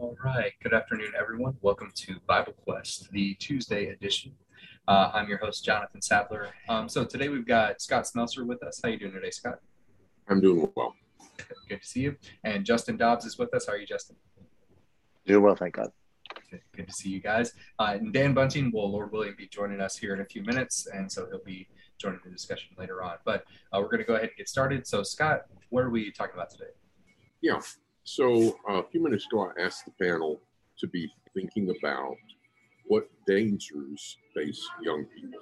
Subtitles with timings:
[0.00, 0.52] All right.
[0.62, 1.56] Good afternoon, everyone.
[1.60, 4.32] Welcome to Bible Quest, the Tuesday edition.
[4.86, 6.50] Uh, I'm your host, Jonathan Sadler.
[6.68, 8.80] Um, so today we've got Scott Smelser with us.
[8.80, 9.58] How you doing today, Scott?
[10.28, 10.94] I'm doing well.
[11.68, 12.16] Good to see you.
[12.44, 13.66] And Justin Dobbs is with us.
[13.66, 14.14] How are you, Justin?
[15.26, 15.88] Doing well, thank God.
[16.48, 17.52] Good, good to see you guys.
[17.80, 20.86] Uh, and Dan Bunting will, Lord willing, be joining us here in a few minutes,
[20.86, 21.66] and so he'll be
[21.98, 23.16] joining the discussion later on.
[23.24, 24.86] But uh, we're going to go ahead and get started.
[24.86, 26.70] So, Scott, what are we talking about today?
[27.42, 27.58] Yeah.
[28.10, 30.40] So uh, a few minutes ago, I asked the panel
[30.78, 32.16] to be thinking about
[32.86, 35.40] what dangers face young people.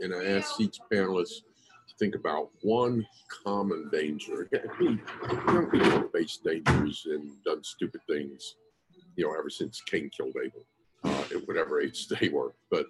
[0.00, 1.42] And I asked each panelist
[1.86, 3.06] to think about one
[3.44, 4.48] common danger.
[4.50, 8.54] young people have faced dangers and done stupid things,
[9.16, 10.64] you know, ever since Cain killed Abel,
[11.04, 12.54] uh, at whatever age they were.
[12.70, 12.86] But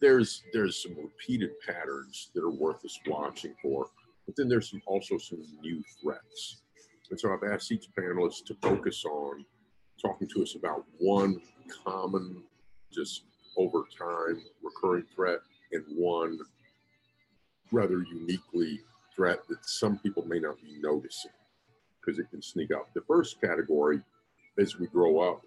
[0.00, 3.88] there's there's some repeated patterns that are worth us watching for.
[4.24, 6.62] But then there's some, also some new threats
[7.10, 9.44] and so I've asked each panelist to focus on
[10.00, 11.40] talking to us about one
[11.84, 12.42] common,
[12.92, 13.24] just
[13.56, 15.38] over time recurring threat
[15.72, 16.38] and one
[17.72, 18.80] rather uniquely
[19.14, 21.30] threat that some people may not be noticing
[22.00, 22.92] because it can sneak up.
[22.94, 24.00] The first category,
[24.58, 25.42] as we grow up,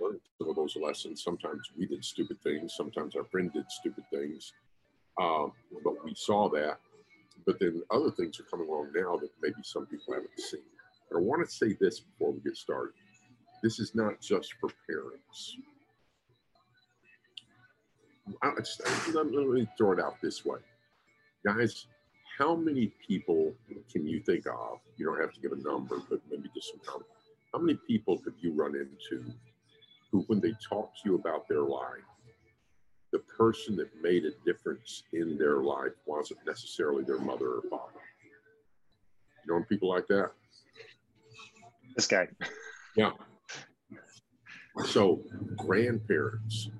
[0.00, 1.22] learn some of those lessons.
[1.22, 4.52] Sometimes we did stupid things, sometimes our friend did stupid things,
[5.20, 5.52] um,
[5.84, 6.78] but we saw that
[7.46, 10.60] but then other things are coming along now that maybe some people haven't seen.
[11.10, 12.94] But I want to say this before we get started.
[13.62, 15.56] This is not just for parents.
[18.42, 18.52] I,
[19.12, 20.58] let me throw it out this way.
[21.44, 21.86] Guys,
[22.38, 23.52] how many people
[23.90, 24.78] can you think of?
[24.96, 27.08] You don't have to give a number, but maybe just some comment.
[27.52, 29.32] How many people have you run into
[30.10, 32.04] who, when they talk to you about their life,
[33.12, 38.00] the person that made a difference in their life wasn't necessarily their mother or father.
[39.46, 40.30] You know people like that?
[41.94, 42.28] This guy.
[42.96, 43.10] Yeah.
[44.86, 45.20] So
[45.56, 46.70] grandparents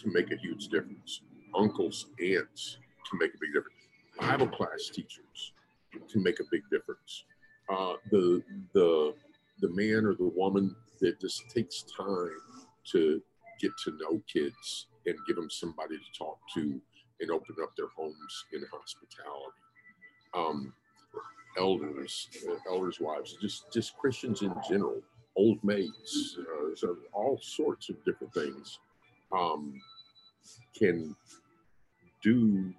[0.00, 1.22] can make a huge difference.
[1.56, 3.78] Uncles, aunts can make a big difference.
[4.20, 5.52] Bible class teachers
[6.10, 7.24] can make a big difference.
[7.70, 8.42] Uh, the
[8.74, 9.14] the
[9.60, 12.30] the man or the woman that just takes time
[12.92, 13.22] to
[13.60, 16.80] get to know kids and give them somebody to talk to
[17.20, 19.58] and open up their homes in hospitality.
[20.34, 20.72] Um,
[21.58, 25.00] elders, uh, elders' wives, just just Christians in general,
[25.36, 28.78] old maids, uh, so all sorts of different things
[29.32, 29.80] um,
[30.78, 31.16] can
[32.22, 32.72] do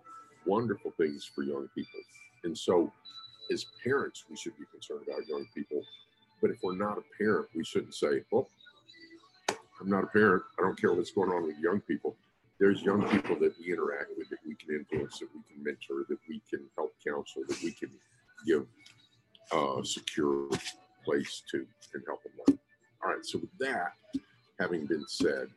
[0.45, 1.99] wonderful things for young people.
[2.43, 2.91] And so,
[3.51, 5.81] as parents, we should be concerned about young people.
[6.41, 8.47] But if we're not a parent, we shouldn't say, "Oh,
[9.79, 10.43] I'm not a parent.
[10.57, 12.15] I don't care what's going on with young people.
[12.59, 16.05] There's young people that we interact with that we can influence, that we can mentor,
[16.09, 17.89] that we can help counsel, that we can
[18.45, 18.65] give
[19.53, 20.49] a secure
[21.05, 22.59] place to and help them learn.
[23.03, 23.93] All right, so with that
[24.59, 25.47] having been said,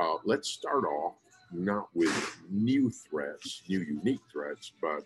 [0.00, 1.14] uh, let's start off
[1.52, 5.04] not with new threats, new unique threats, but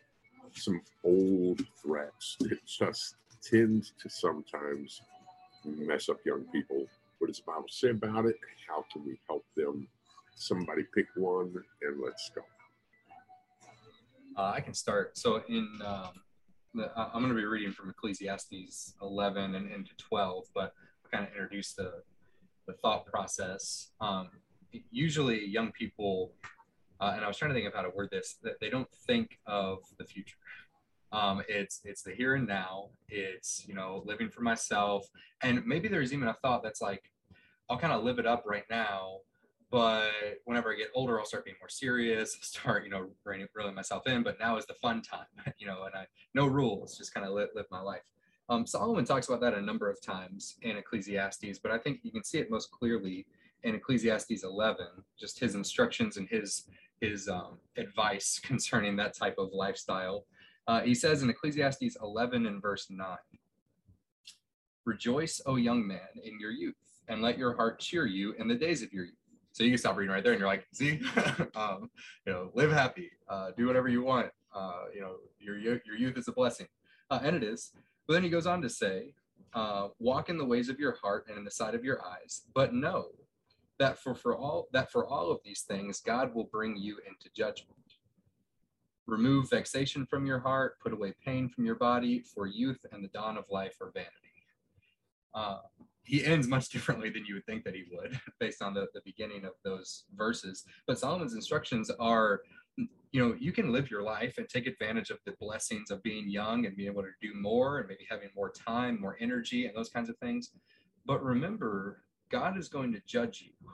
[0.54, 5.02] some old threats that just tend to sometimes
[5.64, 6.86] mess up young people
[7.18, 8.36] what does the Bible say about it?
[8.68, 9.88] How can we help them?
[10.34, 11.52] Somebody pick one
[11.82, 12.42] and let's go.
[14.36, 15.18] Uh, I can start.
[15.18, 16.10] So in um,
[16.74, 20.72] the, I'm going to be reading from Ecclesiastes 11 and into 12, but
[21.10, 22.02] kind of introduce the
[22.68, 23.92] the thought process.
[24.00, 24.28] Um,
[24.90, 26.32] usually, young people,
[27.00, 28.88] uh, and I was trying to think of how to word this, that they don't
[29.06, 30.36] think of the future.
[31.12, 32.90] Um, it's it's the here and now.
[33.08, 35.06] It's you know living for myself,
[35.42, 37.10] and maybe there's even a thought that's like,
[37.70, 39.18] I'll kind of live it up right now,
[39.70, 40.10] but
[40.44, 42.36] whenever I get older, I'll start being more serious.
[42.42, 44.22] Start you know reeling, reeling myself in.
[44.22, 45.26] But now is the fun time,
[45.58, 48.02] you know, and I no rules, just kind of live, live my life.
[48.50, 52.10] Um, Solomon talks about that a number of times in Ecclesiastes, but I think you
[52.10, 53.26] can see it most clearly
[53.62, 54.86] in Ecclesiastes 11,
[55.18, 56.64] just his instructions and his
[57.00, 60.24] his um, advice concerning that type of lifestyle.
[60.68, 63.16] Uh, he says in Ecclesiastes 11 and verse 9
[64.84, 66.76] Rejoice, O young man, in your youth,
[67.08, 69.14] and let your heart cheer you in the days of your youth.
[69.52, 71.00] So you can stop reading right there and you're like, see,
[71.56, 71.90] um,
[72.26, 74.30] you know, live happy, uh, do whatever you want.
[74.54, 76.68] Uh, you know, your, your youth is a blessing.
[77.10, 77.72] Uh, and it is.
[78.06, 79.14] But then he goes on to say,
[79.54, 82.42] uh, walk in the ways of your heart and in the sight of your eyes,
[82.54, 83.06] but know
[83.78, 87.30] that for, for all that for all of these things, God will bring you into
[87.34, 87.78] judgment.
[89.08, 93.08] Remove vexation from your heart, put away pain from your body, for youth and the
[93.08, 94.12] dawn of life are vanity.
[95.34, 95.58] Uh,
[96.04, 99.00] he ends much differently than you would think that he would, based on the, the
[99.04, 100.64] beginning of those verses.
[100.86, 102.42] But Solomon's instructions are
[103.10, 106.28] you know, you can live your life and take advantage of the blessings of being
[106.28, 109.74] young and being able to do more and maybe having more time, more energy, and
[109.74, 110.50] those kinds of things.
[111.06, 113.70] But remember God is going to judge you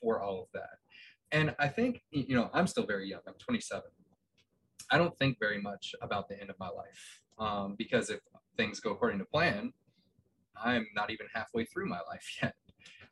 [0.00, 0.78] for all of that.
[1.30, 3.20] And I think, you know, I'm still very young.
[3.26, 3.82] I'm 27.
[4.92, 8.20] I don't think very much about the end of my life um, because if
[8.58, 9.72] things go according to plan,
[10.62, 12.54] I'm not even halfway through my life yet.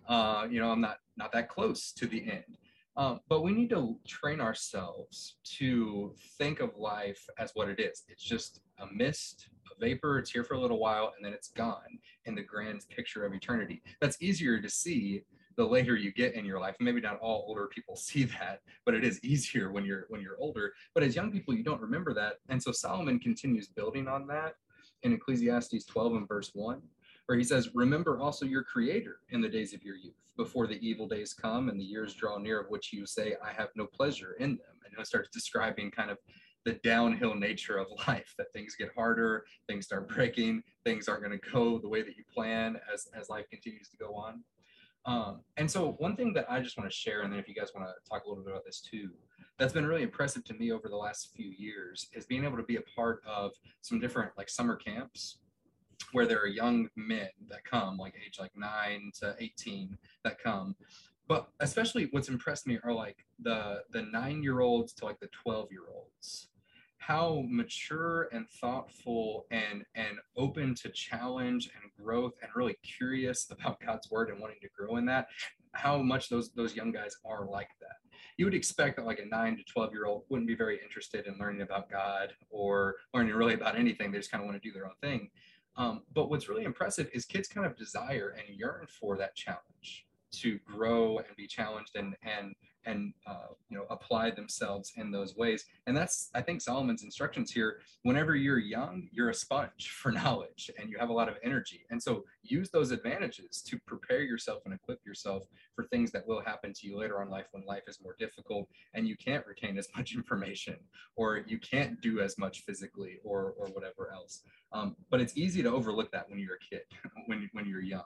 [0.07, 2.59] Uh, you know, I'm not not that close to the end.
[2.97, 8.03] Um, but we need to train ourselves to think of life as what it is.
[8.09, 10.19] It's just a mist, a vapor.
[10.19, 13.33] It's here for a little while, and then it's gone in the grand picture of
[13.33, 13.83] eternity.
[14.03, 15.23] That's easier to see
[15.61, 16.75] the later you get in your life.
[16.81, 20.39] Maybe not all older people see that, but it is easier when you're when you're
[20.41, 20.73] older.
[20.95, 24.55] But as young people, you don't remember that, and so Solomon continues building on that
[25.03, 26.81] in Ecclesiastes 12 and verse 1
[27.27, 30.85] where he says, Remember also your creator in the days of your youth, before the
[30.85, 33.87] evil days come and the years draw near of which you say, I have no
[33.87, 34.75] pleasure in them.
[34.85, 36.19] And he starts describing kind of
[36.65, 41.39] the downhill nature of life, that things get harder, things start breaking, things aren't going
[41.39, 44.43] to go the way that you plan as, as life continues to go on.
[45.07, 47.55] Um, and so one thing that I just want to share, and then if you
[47.55, 49.11] guys want to talk a little bit about this too,
[49.59, 52.63] that's been really impressive to me over the last few years is being able to
[52.63, 55.39] be a part of some different like summer camps
[56.13, 60.75] where there are young men that come, like age like nine to 18 that come.
[61.29, 65.29] But especially what's impressed me are like the the nine year olds to like the
[65.29, 66.49] 12 year olds.
[67.01, 73.81] How mature and thoughtful and and open to challenge and growth and really curious about
[73.87, 75.27] God's word and wanting to grow in that.
[75.73, 77.97] How much those those young guys are like that.
[78.37, 81.27] You would expect that like a nine to 12 year old wouldn't be very interested
[81.27, 84.13] in learning about God or learning really about anything.
[84.13, 85.31] They just kind of want to do their own thing
[85.77, 90.07] um, but what's really impressive is kids kind of desire and yearn for that challenge
[90.33, 92.55] to grow and be challenged and and
[92.87, 95.65] and uh, you know apply themselves in those ways.
[95.87, 97.81] And that's i think solomon's instructions here.
[98.03, 101.85] Whenever you're young you're a sponge for knowledge and you have a lot of energy.
[101.91, 105.45] And so use those advantages to prepare yourself and equip yourself
[105.75, 108.69] for things that will happen to you later on life when life is more difficult
[108.95, 110.77] and you can't retain as much information
[111.17, 114.43] or you can't do as much physically or or whatever else.
[114.73, 116.83] Um, but it's easy to overlook that when you're a kid
[117.27, 118.03] when, when you're young.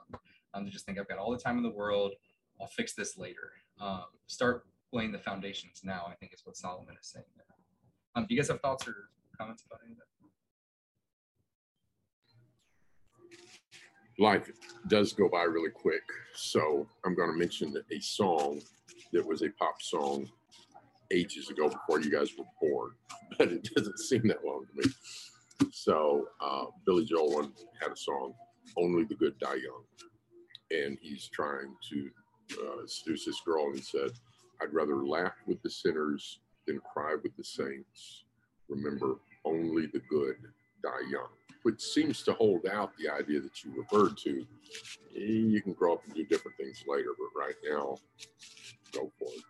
[0.53, 2.13] Um, to just think I've got all the time in the world.
[2.59, 3.51] I'll fix this later.
[3.79, 6.05] Um, start laying the foundations now.
[6.09, 7.45] I think is what Solomon is saying there.
[8.15, 8.95] Um, do you guys have thoughts or
[9.37, 10.05] comments about any of that?
[14.17, 14.49] Life
[14.87, 16.03] does go by really quick,
[16.33, 18.61] so I'm going to mention a song
[19.11, 20.29] that was a pop song
[21.11, 22.91] ages ago before you guys were born,
[23.37, 24.93] but it doesn't seem that long to me.
[25.73, 28.33] So uh, Billy Joel had a song,
[28.77, 29.83] "Only the Good Die Young."
[30.71, 32.09] and he's trying to
[32.53, 32.85] uh,
[33.45, 33.71] girl.
[33.71, 34.11] And said,
[34.61, 38.23] I'd rather laugh with the sinners than cry with the saints.
[38.69, 40.37] Remember, only the good
[40.81, 41.29] die young,
[41.63, 44.45] which seems to hold out the idea that you referred to.
[45.13, 47.97] You can grow up and do different things later, but right now,
[48.91, 49.43] go for it.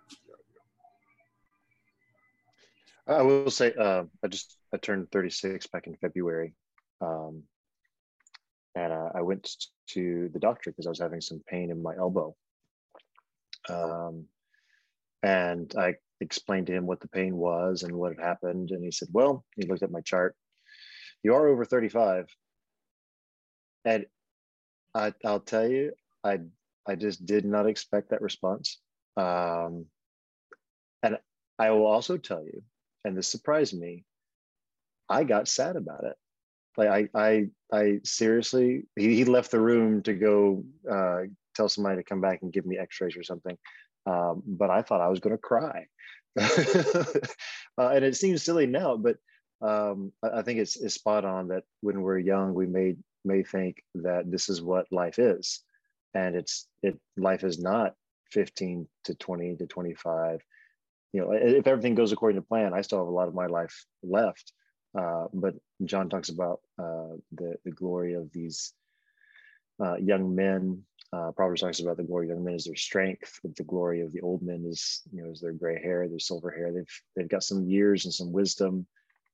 [3.07, 6.53] I will say, uh, I just I turned 36 back in February,
[7.01, 7.43] um,
[8.73, 9.47] and uh, I went
[9.89, 12.35] to the doctor because I was having some pain in my elbow.
[13.69, 14.25] Um,
[15.23, 18.71] and I explained to him what the pain was and what had happened.
[18.71, 20.35] And he said, Well, he looked at my chart.
[21.23, 22.27] You are over 35.
[23.85, 24.05] And
[24.93, 26.39] I, will tell you, I,
[26.87, 28.79] I just did not expect that response.
[29.17, 29.85] Um,
[31.03, 31.17] and
[31.59, 32.63] I will also tell you,
[33.03, 34.03] and this surprised me,
[35.09, 36.15] I got sad about it.
[36.77, 41.23] Like I, I, I seriously, he, he left the room to go uh,
[41.55, 43.57] tell somebody to come back and give me X-rays or something.
[44.05, 45.87] Um, but I thought I was going to cry,
[46.39, 46.43] uh,
[47.77, 49.17] and it seems silly now, but
[49.61, 53.81] um, I, think it's, it's spot on that when we're young, we may may think
[53.95, 55.63] that this is what life is,
[56.13, 57.95] and it's it life is not
[58.31, 60.41] 15 to 20 to 25.
[61.13, 63.47] You know, if everything goes according to plan, I still have a lot of my
[63.47, 64.51] life left.
[64.97, 68.73] Uh, but John talks about uh, the the glory of these
[69.83, 70.83] uh, young men.
[71.15, 74.01] Uh, Proverbs talks about the glory of young men is their strength, but the glory
[74.01, 76.73] of the old men is you know is their gray hair, their silver hair.
[76.73, 78.85] They've they've got some years and some wisdom.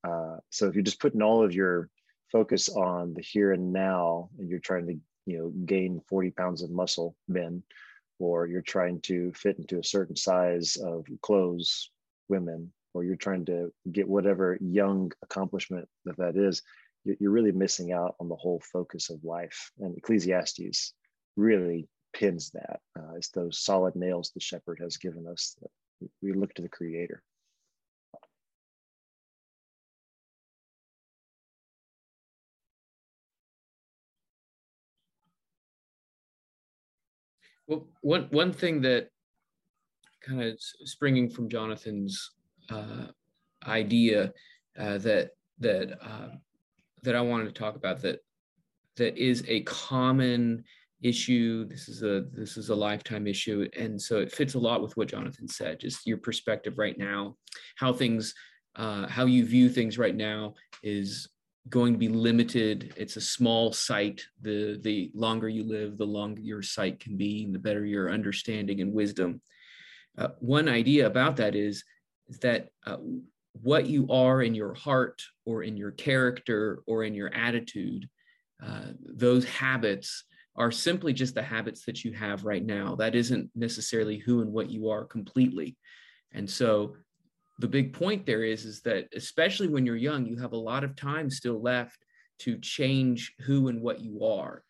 [0.04, 1.88] Uh, so if you're just putting all of your
[2.30, 4.96] focus on the here and now, and you're trying to
[5.26, 7.64] you know gain 40 pounds of muscle, men,
[8.20, 11.90] or you're trying to fit into a certain size of clothes,
[12.28, 16.62] women, or you're trying to get whatever young accomplishment that that is,
[17.04, 19.72] you're really missing out on the whole focus of life.
[19.80, 20.94] And Ecclesiastes
[21.36, 22.80] really pins that.
[22.98, 25.56] Uh, it's those solid nails the shepherd has given us
[26.20, 27.22] we look to the creator.
[37.66, 39.08] Well, one one thing that
[40.26, 42.32] kind of springing from Jonathan's
[42.70, 43.06] uh,
[43.66, 44.32] idea
[44.78, 46.28] uh, that that uh,
[47.02, 48.20] that I wanted to talk about that
[48.96, 50.64] that is a common
[51.02, 51.64] issue.
[51.64, 54.96] This is a this is a lifetime issue, and so it fits a lot with
[54.96, 55.80] what Jonathan said.
[55.80, 57.36] Just your perspective right now,
[57.76, 58.34] how things,
[58.76, 61.28] uh, how you view things right now is
[61.68, 62.94] going to be limited.
[62.96, 64.24] It's a small sight.
[64.40, 68.10] The the longer you live, the longer your sight can be, and the better your
[68.10, 69.40] understanding and wisdom.
[70.16, 71.84] Uh, one idea about that is,
[72.28, 72.98] is that uh,
[73.52, 78.08] what you are in your heart or in your character or in your attitude,
[78.62, 80.24] uh, those habits
[80.56, 82.94] are simply just the habits that you have right now.
[82.94, 85.76] That isn't necessarily who and what you are completely.
[86.32, 86.96] And so
[87.58, 90.84] the big point there is, is that especially when you're young, you have a lot
[90.84, 91.98] of time still left
[92.40, 94.64] to change who and what you are.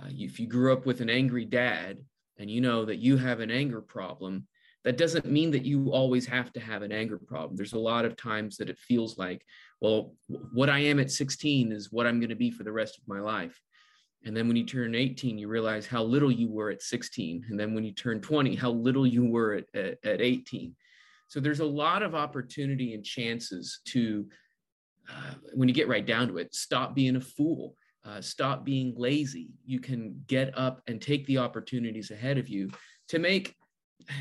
[0.00, 1.98] Uh, if you grew up with an angry dad
[2.38, 4.46] and you know that you have an anger problem,
[4.84, 7.56] that doesn't mean that you always have to have an anger problem.
[7.56, 9.44] There's a lot of times that it feels like,
[9.80, 10.14] well,
[10.52, 13.06] what I am at 16 is what I'm going to be for the rest of
[13.06, 13.60] my life.
[14.24, 17.46] And then when you turn 18, you realize how little you were at 16.
[17.50, 20.74] And then when you turn 20, how little you were at, at, at 18.
[21.28, 24.26] So there's a lot of opportunity and chances to,
[25.10, 27.74] uh, when you get right down to it, stop being a fool.
[28.04, 29.50] Uh, stop being lazy.
[29.64, 32.68] You can get up and take the opportunities ahead of you
[33.08, 33.54] to make,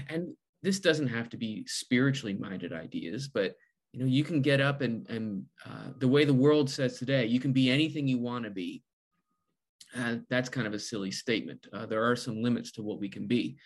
[0.08, 3.56] and this doesn't have to be spiritually minded ideas, but
[3.92, 7.26] you know you can get up and and uh, the way the world says today,
[7.26, 8.84] you can be anything you want to be.
[9.98, 11.68] Uh, that's kind of a silly statement.
[11.74, 13.58] Uh, there are some limits to what we can be.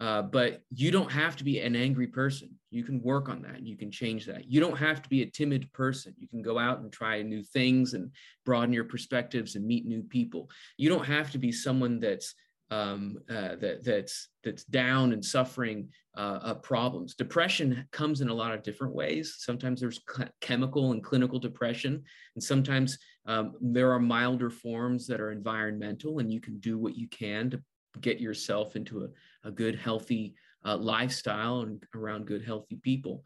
[0.00, 2.50] Uh, but you don't have to be an angry person.
[2.70, 3.64] You can work on that.
[3.64, 4.50] You can change that.
[4.50, 6.14] You don't have to be a timid person.
[6.18, 8.10] You can go out and try new things and
[8.44, 10.50] broaden your perspectives and meet new people.
[10.76, 12.34] You don't have to be someone that's
[12.72, 17.14] um, uh, that, that's that's down and suffering uh, uh, problems.
[17.14, 19.36] Depression comes in a lot of different ways.
[19.38, 20.00] Sometimes there's
[20.40, 22.02] chemical and clinical depression,
[22.34, 26.96] and sometimes um, there are milder forms that are environmental, and you can do what
[26.96, 27.62] you can to
[28.00, 33.22] get yourself into a, a good, healthy uh, lifestyle and around good, healthy people.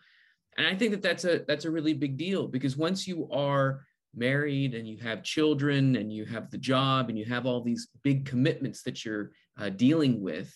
[0.58, 3.82] And I think that that's a that's a really big deal because once you are
[4.16, 7.88] married and you have children and you have the job and you have all these
[8.02, 10.54] big commitments that you're uh, dealing with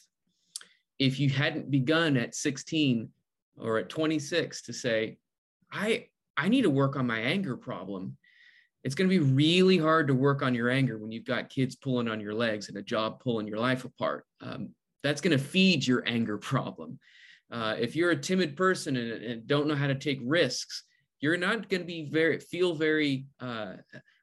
[0.98, 3.08] if you hadn't begun at 16
[3.58, 5.18] or at 26 to say
[5.72, 8.16] i i need to work on my anger problem
[8.82, 11.76] it's going to be really hard to work on your anger when you've got kids
[11.76, 14.24] pulling on your legs and a job pulling your life apart.
[14.40, 14.70] Um,
[15.02, 16.98] that's going to feed your anger problem.
[17.50, 20.84] Uh, if you're a timid person and, and don't know how to take risks
[21.20, 23.74] you're not going to be very feel very uh,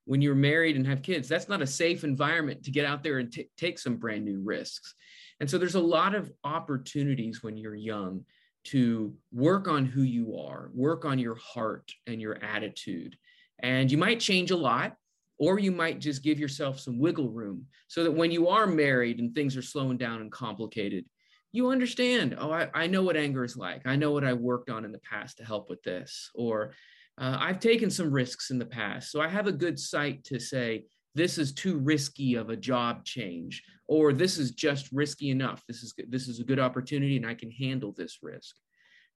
[0.05, 3.19] when you're married and have kids that's not a safe environment to get out there
[3.19, 4.95] and t- take some brand new risks.
[5.39, 8.25] And so there's a lot of opportunities when you're young
[8.65, 13.17] to work on who you are work on your heart and your attitude.
[13.59, 14.95] And you might change a lot
[15.39, 19.19] or you might just give yourself some wiggle room so that when you are married
[19.19, 21.05] and things are slowing down and complicated
[21.51, 23.85] you understand oh I, I know what anger is like.
[23.85, 26.73] I know what i worked on in the past to help with this or
[27.17, 30.39] uh, i've taken some risks in the past so i have a good sight to
[30.39, 30.85] say
[31.17, 35.63] this is too risky of a job change or this is just risky enough.
[35.67, 38.55] This is this is a good opportunity and i can handle this risk.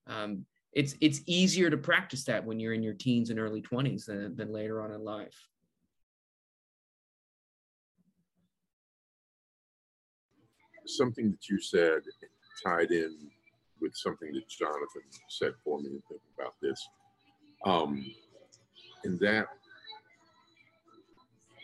[0.08, 4.06] Um, it's it's easier to practice that when you're in your teens and early 20s
[4.06, 5.38] than, than later on in life
[10.98, 12.02] something that you said
[12.64, 13.16] tied in
[13.82, 16.88] with something that Jonathan said for me and thinking about this.
[17.66, 18.06] Um,
[19.04, 19.48] and that,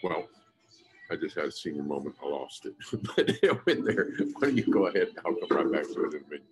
[0.04, 0.28] well,
[1.12, 2.16] I just had a senior moment.
[2.24, 2.76] I lost it,
[3.16, 4.10] but it went there.
[4.34, 5.10] Why don't you go ahead?
[5.26, 6.46] I'll come right back to it in a minute.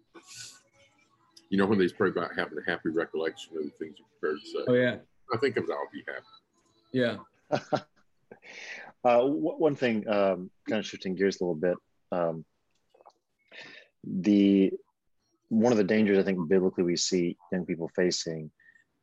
[1.50, 4.42] You know, when they pray about having a happy recollection of the things you're prepared
[4.42, 4.66] to say.
[4.68, 4.98] Oh yeah.
[5.34, 6.26] I think of it, I'll be happy.
[6.92, 7.18] Yeah.
[9.04, 11.78] uh, one thing, um, kind of shifting gears a little bit.
[12.12, 12.46] Um,
[14.06, 14.72] the
[15.50, 18.52] one of the dangers I think biblically we see young people facing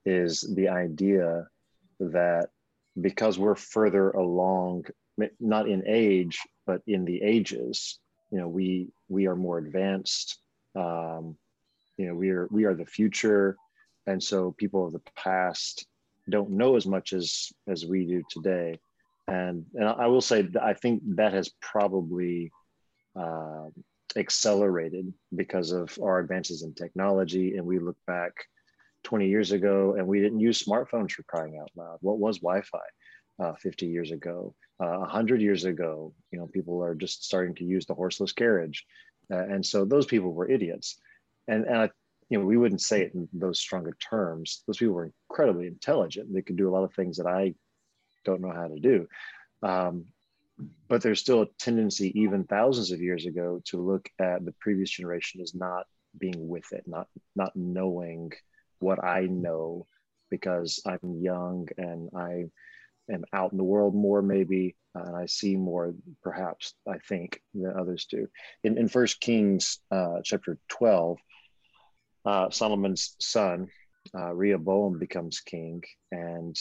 [0.04, 1.46] is the idea
[2.00, 2.48] that
[3.00, 4.84] because we're further along,
[5.40, 7.98] not in age, but in the ages,
[8.30, 10.38] you know, we we are more advanced.
[10.74, 11.36] Um,
[11.96, 13.56] you know, we are we are the future,
[14.06, 15.86] and so people of the past
[16.28, 18.78] don't know as much as as we do today.
[19.28, 22.50] And and I will say I think that has probably
[23.14, 23.66] uh,
[24.16, 27.56] accelerated because of our advances in technology.
[27.56, 28.32] And we look back
[29.04, 31.98] 20 years ago and we didn't use smartphones for crying out loud.
[32.00, 34.54] What was Wi Fi uh, 50 years ago?
[34.80, 38.84] Uh, 100 years ago, you know, people are just starting to use the horseless carriage.
[39.30, 40.98] Uh, and so those people were idiots.
[41.48, 41.90] And, and I,
[42.28, 44.62] you know, we wouldn't say it in those stronger terms.
[44.66, 46.32] Those people were incredibly intelligent.
[46.32, 47.54] They could do a lot of things that I
[48.24, 49.06] don't know how to do.
[49.62, 50.06] Um,
[50.88, 54.90] but there's still a tendency, even thousands of years ago, to look at the previous
[54.90, 55.86] generation as not
[56.18, 58.32] being with it, not not knowing
[58.80, 59.86] what I know
[60.30, 62.44] because I'm young and I
[63.12, 67.74] am out in the world more, maybe, and I see more, perhaps, I think, than
[67.78, 68.28] others do.
[68.64, 71.18] In, in First Kings uh, chapter 12,
[72.24, 73.68] uh, Solomon's son,
[74.14, 76.56] uh, Rehoboam, becomes king, and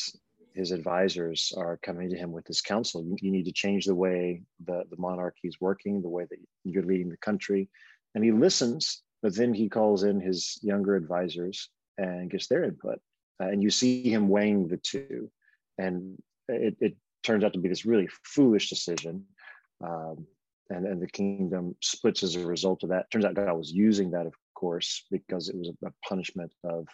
[0.54, 3.04] his advisors are coming to him with this counsel.
[3.04, 6.40] You, you need to change the way the, the monarchy is working, the way that
[6.64, 7.70] you're leading the country.
[8.16, 13.00] And he listens, but then he calls in his younger advisors and gets their input.
[13.42, 15.32] Uh, and you see him weighing the two.
[15.78, 16.18] And
[16.48, 19.24] it, it, turns out to be this really foolish decision.
[19.84, 20.26] Um,
[20.72, 23.12] and, and the kingdom splits as a result of that.
[23.12, 26.88] Turns out God was using that, of course, because it was a punishment of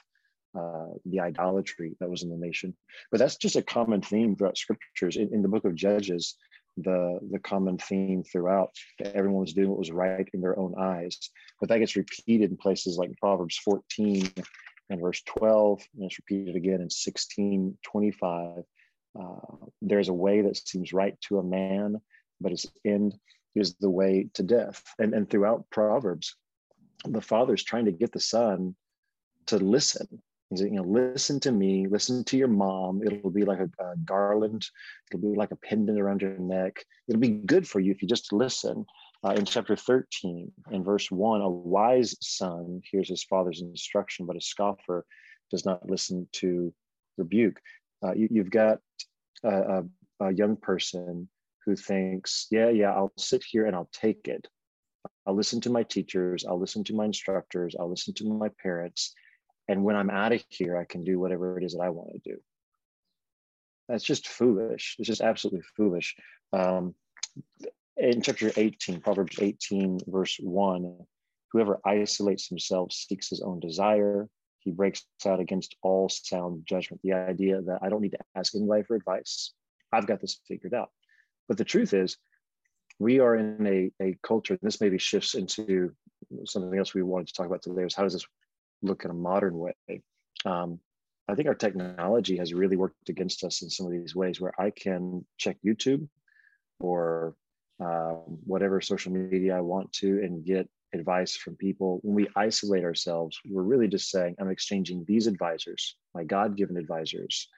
[0.57, 2.75] uh, the idolatry that was in the nation.
[3.11, 5.17] But that's just a common theme throughout scriptures.
[5.17, 6.35] In, in, the book of Judges,
[6.77, 11.17] the, the common theme throughout, everyone was doing what was right in their own eyes.
[11.59, 14.31] But that gets repeated in places like Proverbs 14
[14.89, 18.63] and verse 12, and it's repeated again in 16, 25.
[19.19, 19.35] Uh,
[19.81, 21.99] there's a way that seems right to a man,
[22.39, 23.15] but its end
[23.55, 24.83] is the way to death.
[24.99, 26.35] And, and throughout Proverbs,
[27.05, 28.75] the father's trying to get the son
[29.47, 30.21] to listen.
[30.49, 33.01] He's you know, listen to me, listen to your mom.
[33.05, 34.65] It'll be like a, a garland,
[35.11, 36.83] it'll be like a pendant around your neck.
[37.07, 38.85] It'll be good for you if you just listen.
[39.25, 44.37] Uh, in chapter 13, in verse 1, a wise son hears his father's instruction, but
[44.37, 45.05] a scoffer
[45.49, 46.73] does not listen to
[47.17, 47.59] rebuke.
[48.03, 48.77] Uh, you, have got
[49.43, 49.83] a, a,
[50.27, 51.27] a young person
[51.65, 54.47] who thinks, yeah, yeah, I'll sit here and I'll take it.
[55.25, 59.13] I'll listen to my teachers, I'll listen to my instructors, I'll listen to my parents.
[59.67, 62.11] And when I'm out of here, I can do whatever it is that I want
[62.13, 62.37] to do.
[63.89, 64.95] That's just foolish.
[64.99, 66.15] It's just absolutely foolish.
[66.53, 66.95] Um,
[67.97, 70.97] in chapter 18, Proverbs 18, verse 1,
[71.51, 74.29] whoever isolates himself seeks his own desire.
[74.59, 77.01] He breaks out against all sound judgment.
[77.03, 79.53] The idea that I don't need to ask anybody for advice.
[79.91, 80.89] I've got this figured out.
[81.47, 82.17] But the truth is,
[82.99, 85.93] we are in a, a culture, this maybe shifts into
[86.45, 88.27] something else we wanted to talk about today, is how does this
[88.81, 89.73] look in a modern way?
[90.45, 90.79] Um,
[91.27, 94.59] I think our technology has really worked against us in some of these ways where
[94.59, 96.07] I can check YouTube
[96.79, 97.35] or
[97.83, 98.13] uh,
[98.45, 101.99] whatever social media I want to and get advice from people.
[102.01, 106.77] When we isolate ourselves, we're really just saying, I'm exchanging these advisors, my God given
[106.77, 107.49] advisors,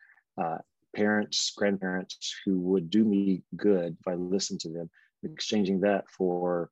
[0.42, 0.58] uh,
[0.96, 4.90] parents, grandparents who would do me good if I listen to them,
[5.24, 6.72] exchanging that for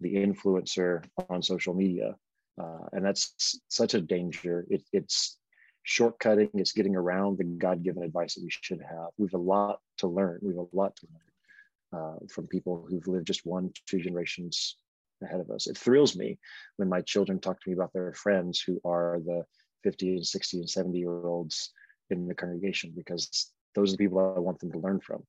[0.00, 2.16] the influencer on social media.
[2.58, 4.66] Uh, and that's such a danger.
[4.68, 5.38] It, it's
[5.86, 9.10] shortcutting, it's getting around the God given advice that we should have.
[9.16, 10.40] We have a lot to learn.
[10.42, 14.76] We have a lot to learn uh, from people who've lived just one, two generations
[15.22, 15.66] ahead of us.
[15.66, 16.38] It thrills me
[16.76, 19.44] when my children talk to me about their friends who are the
[19.84, 21.72] 50 and 60 and 70 year olds
[22.10, 25.22] in the congregation because those are the people I want them to learn from.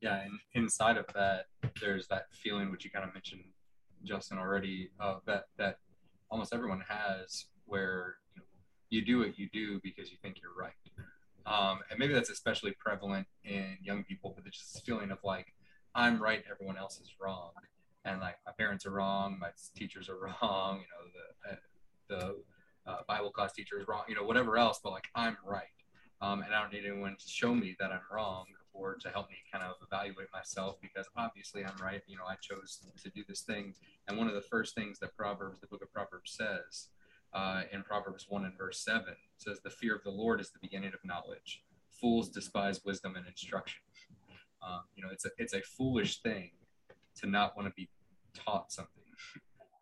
[0.00, 1.46] Yeah, and inside of that,
[1.80, 3.44] there's that feeling which you kind of mentioned,
[4.04, 5.78] Justin, already, uh, that that
[6.30, 8.46] almost everyone has, where you, know,
[8.90, 10.72] you do what you do because you think you're right.
[11.46, 15.18] Um, and maybe that's especially prevalent in young people, but it's just this feeling of
[15.24, 15.52] like,
[15.94, 17.50] I'm right, everyone else is wrong.
[18.04, 21.56] And like my parents are wrong, my teachers are wrong, you know,
[22.08, 22.20] the, uh,
[22.86, 25.64] the uh, Bible class teacher is wrong, you know, whatever else, but like I'm right.
[26.22, 29.28] Um, and I don't need anyone to show me that I'm wrong or to help
[29.28, 32.02] me kind of evaluate myself because obviously I'm right.
[32.06, 33.74] You know, I chose to do this thing.
[34.08, 36.88] And one of the first things that Proverbs, the book of Proverbs says
[37.32, 39.04] uh, in Proverbs 1 and verse 7
[39.38, 41.62] says, The fear of the Lord is the beginning of knowledge.
[41.90, 43.82] Fools despise wisdom and instruction.
[44.66, 46.50] Um, you know, it's a, it's a foolish thing
[47.16, 47.88] to not want to be
[48.34, 49.02] taught something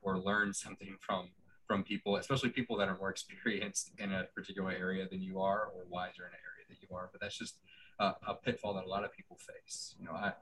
[0.03, 1.29] or learn something from
[1.67, 5.67] from people, especially people that are more experienced in a particular area than you are
[5.67, 7.11] or wiser in an area that you are.
[7.13, 7.59] But that's just
[7.99, 9.95] a, a pitfall that a lot of people face.
[9.99, 10.33] You know, I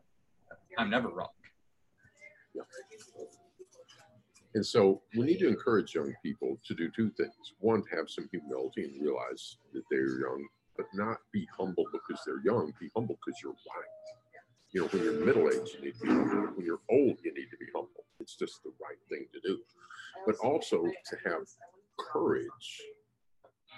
[0.78, 1.28] I'm never wrong.
[4.54, 7.34] And so we need to encourage young people to do two things.
[7.58, 10.46] One, have some humility and realize that they're young,
[10.78, 12.72] but not be humble because they're young.
[12.80, 13.92] Be humble because you're right.
[14.72, 16.54] You know, when you're middle aged, you need to be humble.
[16.56, 18.04] When you're old, you need to be humble.
[18.18, 19.58] It's just the right thing to do.
[20.24, 21.42] But also to have
[21.98, 22.80] courage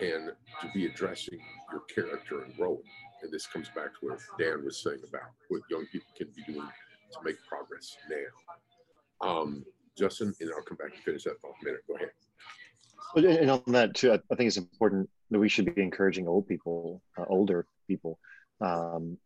[0.01, 1.41] and to be addressing
[1.73, 2.79] your character and growth.
[3.22, 6.42] And this comes back to what Dan was saying about what young people can be
[6.52, 6.68] doing
[7.12, 9.28] to make progress now.
[9.28, 9.64] Um,
[9.96, 11.85] Justin, and I'll come back and finish that thought in a minute.
[11.88, 13.40] Go ahead.
[13.40, 17.02] And on that too, I think it's important that we should be encouraging old people,
[17.16, 18.18] uh, older people.
[18.61, 19.18] Um,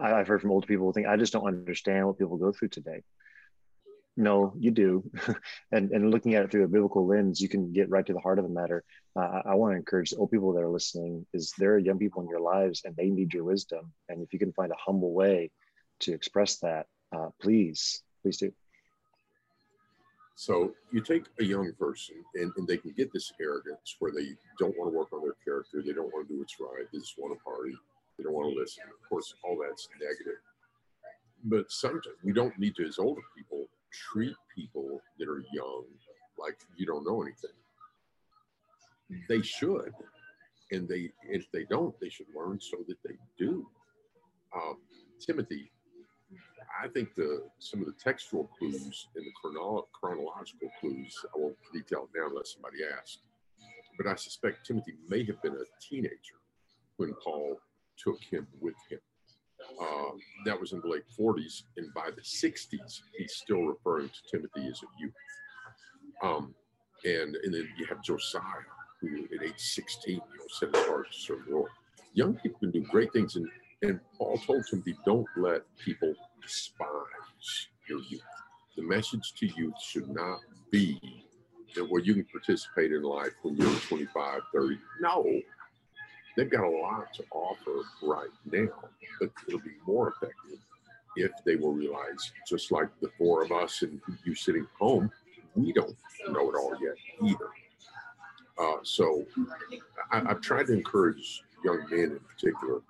[0.00, 2.68] I, have heard from older people think, I just don't understand what people go through
[2.68, 3.02] today.
[4.18, 5.08] No, you do.
[5.72, 8.18] and, and looking at it through a biblical lens, you can get right to the
[8.18, 8.82] heart of the matter.
[9.14, 12.22] Uh, I, want to encourage old people that are listening is there are young people
[12.22, 13.92] in your lives and they need your wisdom.
[14.08, 15.52] And if you can find a humble way
[16.00, 18.52] to express that, uh, please, please do.
[20.34, 24.34] So you take a young person and, and they can get this arrogance where they
[24.58, 26.98] don't want to work on their character, they don't want to do what's right, they
[26.98, 27.76] just want to party,
[28.16, 28.82] they don't want to listen.
[29.00, 30.42] Of course, all that's negative.
[31.44, 35.84] But sometimes we don't need to, as older people, treat people that are young
[36.38, 37.50] like you don't know anything.
[39.28, 39.92] They should,
[40.70, 43.66] and they if they don't, they should learn so that they do.
[44.54, 44.78] Um,
[45.20, 45.70] Timothy
[46.82, 51.56] I think the some of the textual clues and the chrono- chronological clues, I won't
[51.72, 53.20] detail now unless somebody asked,
[53.96, 56.38] but I suspect Timothy may have been a teenager
[56.96, 57.60] when Paul
[57.96, 59.00] took him with him.
[59.80, 64.20] Um, that was in the late 40s, and by the 60s, he's still referring to
[64.30, 65.12] Timothy as a youth.
[66.22, 66.54] Um,
[67.04, 68.42] and, and then you have Josiah,
[69.00, 71.70] who at age 16, you know, set his heart to serve the Lord.
[72.14, 73.48] Young people can do great things, and,
[73.82, 76.88] and Paul told Timothy, don't let people despise
[77.88, 78.22] your youth.
[78.76, 81.24] The message to youth should not be
[81.74, 84.78] that well, you can participate in life when you're 25, 30.
[85.00, 85.24] No,
[86.38, 88.68] they've got a lot to offer right now,
[89.18, 90.60] but it'll be more effective
[91.16, 95.10] if they will realize, just like the four of us and you sitting home,
[95.56, 95.96] we don't
[96.28, 97.48] know it all yet either.
[98.56, 99.24] Uh, so
[100.12, 102.82] I, I've tried to encourage young men in particular.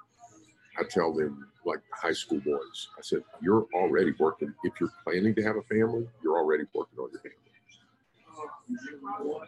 [0.79, 2.89] I tell them like high school boys.
[2.99, 4.53] I said, You're already working.
[4.63, 7.37] If you're planning to have a family, you're already working on your family.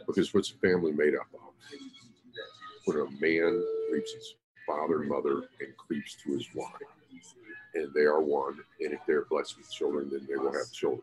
[0.07, 1.51] Because what's a family made up of?
[2.85, 4.35] When a man leaves his
[4.67, 6.71] father mother and creeps to his wife,
[7.75, 11.03] and they are one, and if they're blessed with children, then they will have children.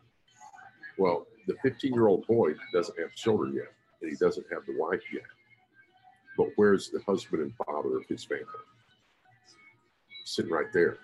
[0.98, 4.78] Well, the 15 year old boy doesn't have children yet, and he doesn't have the
[4.78, 5.24] wife yet.
[6.38, 8.46] But where's the husband and father of his family?
[10.28, 10.98] sitting right there.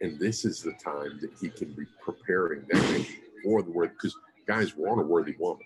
[0.00, 3.06] And this is the time that he can be preparing that
[3.42, 5.64] for the word, because guys want a worthy woman.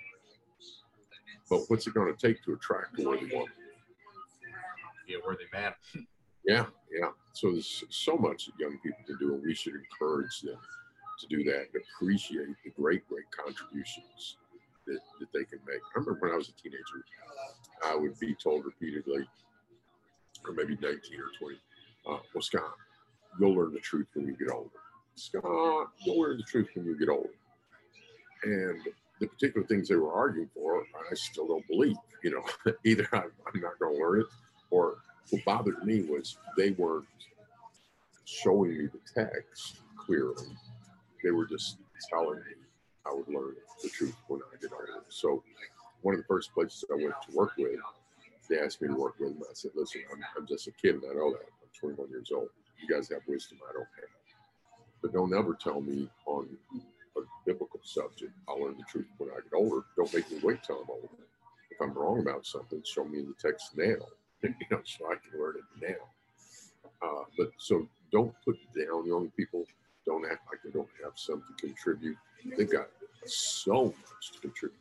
[1.49, 3.49] But what's it going to take to attract a worthy woman?
[5.09, 5.73] Be a worthy man.
[6.45, 7.09] Yeah, yeah.
[7.33, 10.59] So there's so much that young people can do, and we should encourage them
[11.21, 14.37] to do that and appreciate the great, great contributions
[14.87, 15.81] that, that they can make.
[15.97, 17.05] I remember when I was a teenager,
[17.85, 19.27] I would be told repeatedly,
[20.47, 20.99] or maybe 19 or
[21.39, 21.57] 20,
[22.07, 22.75] uh, well, Scott,
[23.41, 24.71] you'll learn the truth when you get older.
[25.15, 27.31] Scott, you'll learn the truth when you get older.
[28.45, 28.81] And
[29.21, 31.97] the particular things they were arguing for, I still don't believe.
[32.23, 34.27] You know, either I'm, I'm not going to learn it,
[34.71, 34.99] or
[35.31, 37.07] what bothered me was they weren't
[38.25, 40.47] showing me the text clearly.
[41.23, 41.79] They were just
[42.11, 42.55] telling me
[43.07, 45.03] I would learn the truth when I get older.
[45.09, 45.43] So,
[46.03, 47.79] one of the first places I went to work with,
[48.49, 49.43] they asked me to work with them.
[49.43, 51.49] I said, "Listen, I'm, I'm just a kid, and I know that.
[51.63, 52.49] I'm 21 years old.
[52.81, 54.11] You guys have wisdom I don't have.
[55.03, 56.49] But don't ever tell me on
[57.17, 59.85] a biblical subject, I'll learn the truth when I get older.
[59.97, 61.09] Don't make me wait till I'm older.
[61.71, 63.97] If I'm wrong about something, show me in the text now,
[64.43, 67.09] you know, so I can learn it now.
[67.09, 69.65] Uh, but so don't put down young people.
[70.07, 72.17] Don't act like they don't have something to contribute.
[72.57, 72.89] They've got
[73.27, 74.81] so much to contribute,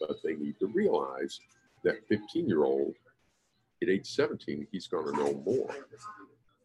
[0.00, 1.40] but they need to realize
[1.84, 2.94] that 15 year old
[3.82, 5.70] at age 17, he's going to know more.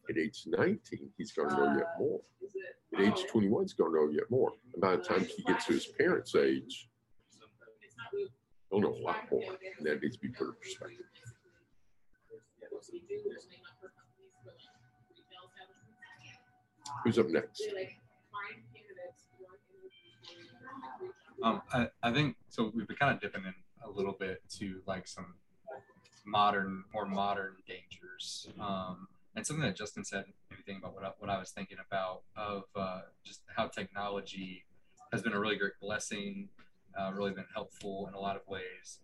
[0.10, 0.80] At age 19,
[1.17, 2.19] he's going to know yet more.
[2.93, 4.52] At age 21, he's going to know yet more.
[4.74, 6.89] And by the time he gets to his parents' age,
[8.69, 9.43] he'll know a lot more.
[9.78, 11.06] And that needs to be put in perspective.
[17.04, 17.63] Who's up next?
[21.41, 22.72] Um, I, I think so.
[22.74, 25.36] We've been kind of dipping in a little bit to like some
[26.26, 28.48] modern, more modern dangers.
[28.60, 32.22] Um, and something that Justin said, anything about what I, what I was thinking about
[32.38, 34.63] of uh, just how technology
[35.12, 36.50] has been a really great blessing,
[37.00, 39.00] uh, really been helpful in a lot of ways,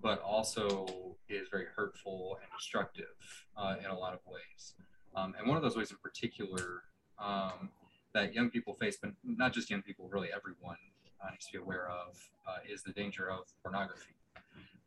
[0.00, 3.14] but also is very hurtful and destructive
[3.56, 4.74] uh, in a lot of ways.
[5.14, 6.82] Um, and one of those ways in particular
[7.18, 7.70] um,
[8.14, 10.76] that young people face, but not just young people, really everyone
[11.22, 14.14] uh, needs to be aware of, uh, is the danger of pornography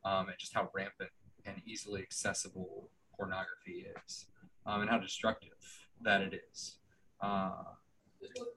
[0.04, 1.10] um, and just how rampant
[1.46, 4.26] and easily accessible pornography is
[4.66, 5.54] um, and how destructive
[6.02, 6.78] that it is.
[7.22, 7.52] Uh,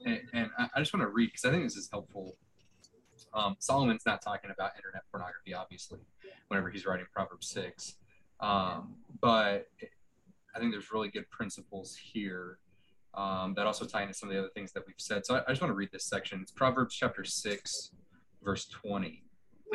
[0.05, 2.37] and, and I, I just want to read because I think this is helpful.
[3.35, 6.01] Um, Solomon's not talking about internet pornography, obviously,
[6.49, 7.97] whenever he's writing Proverbs six,
[8.41, 9.69] um, but
[10.55, 12.59] I think there's really good principles here
[13.14, 15.27] um, that also tie into some of the other things that we've said.
[15.27, 16.41] So I, I just want to read this section.
[16.43, 17.93] It's Proverbs chapter six,
[18.43, 19.25] verse twenty.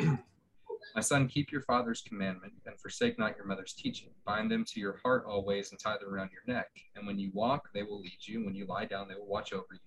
[0.94, 4.10] My son, keep your father's commandment and forsake not your mother's teaching.
[4.24, 6.68] Bind them to your heart always and tie them around your neck.
[6.94, 8.44] And when you walk, they will lead you.
[8.44, 9.78] When you lie down, they will watch over you.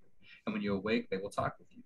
[0.45, 1.84] And when you awake, they will talk with you.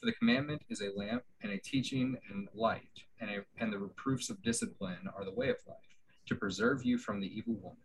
[0.00, 3.78] For the commandment is a lamp and a teaching and light, and, a, and the
[3.78, 5.76] reproofs of discipline are the way of life,
[6.24, 7.76] to preserve you from the evil woman,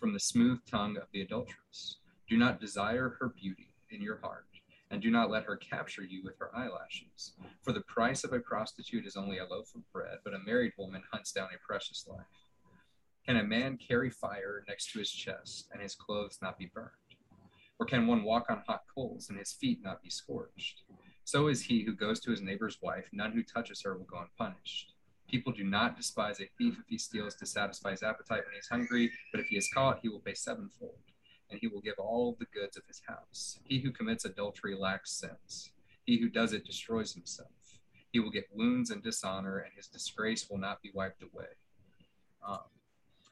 [0.00, 1.98] from the smooth tongue of the adulteress.
[2.26, 4.46] Do not desire her beauty in your heart
[4.90, 7.34] and do not let her capture you with her eyelashes.
[7.60, 10.72] For the price of a prostitute is only a loaf of bread, but a married
[10.78, 12.24] woman hunts down a precious life.
[13.26, 16.88] Can a man carry fire next to his chest and his clothes not be burned?
[17.78, 20.82] Or can one walk on hot coals and his feet not be scorched?
[21.28, 24.16] So is he who goes to his neighbor's wife, none who touches her will go
[24.18, 24.94] unpunished.
[25.30, 28.58] People do not despise a thief if he steals to satisfy his appetite when he
[28.58, 30.96] is hungry, but if he is caught, he will pay sevenfold
[31.50, 33.58] and he will give all the goods of his house.
[33.64, 35.68] He who commits adultery lacks sense.
[36.06, 37.50] He who does it destroys himself.
[38.10, 41.48] He will get wounds and dishonor, and his disgrace will not be wiped away.
[42.42, 42.70] Um,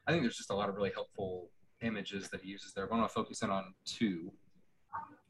[0.06, 1.48] I think there's just a lot of really helpful
[1.80, 2.84] images that he uses there.
[2.84, 4.32] I want to focus in on two.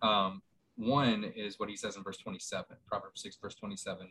[0.02, 0.42] Um,
[0.76, 4.08] one is what he says in verse 27, Proverbs 6, verse 27.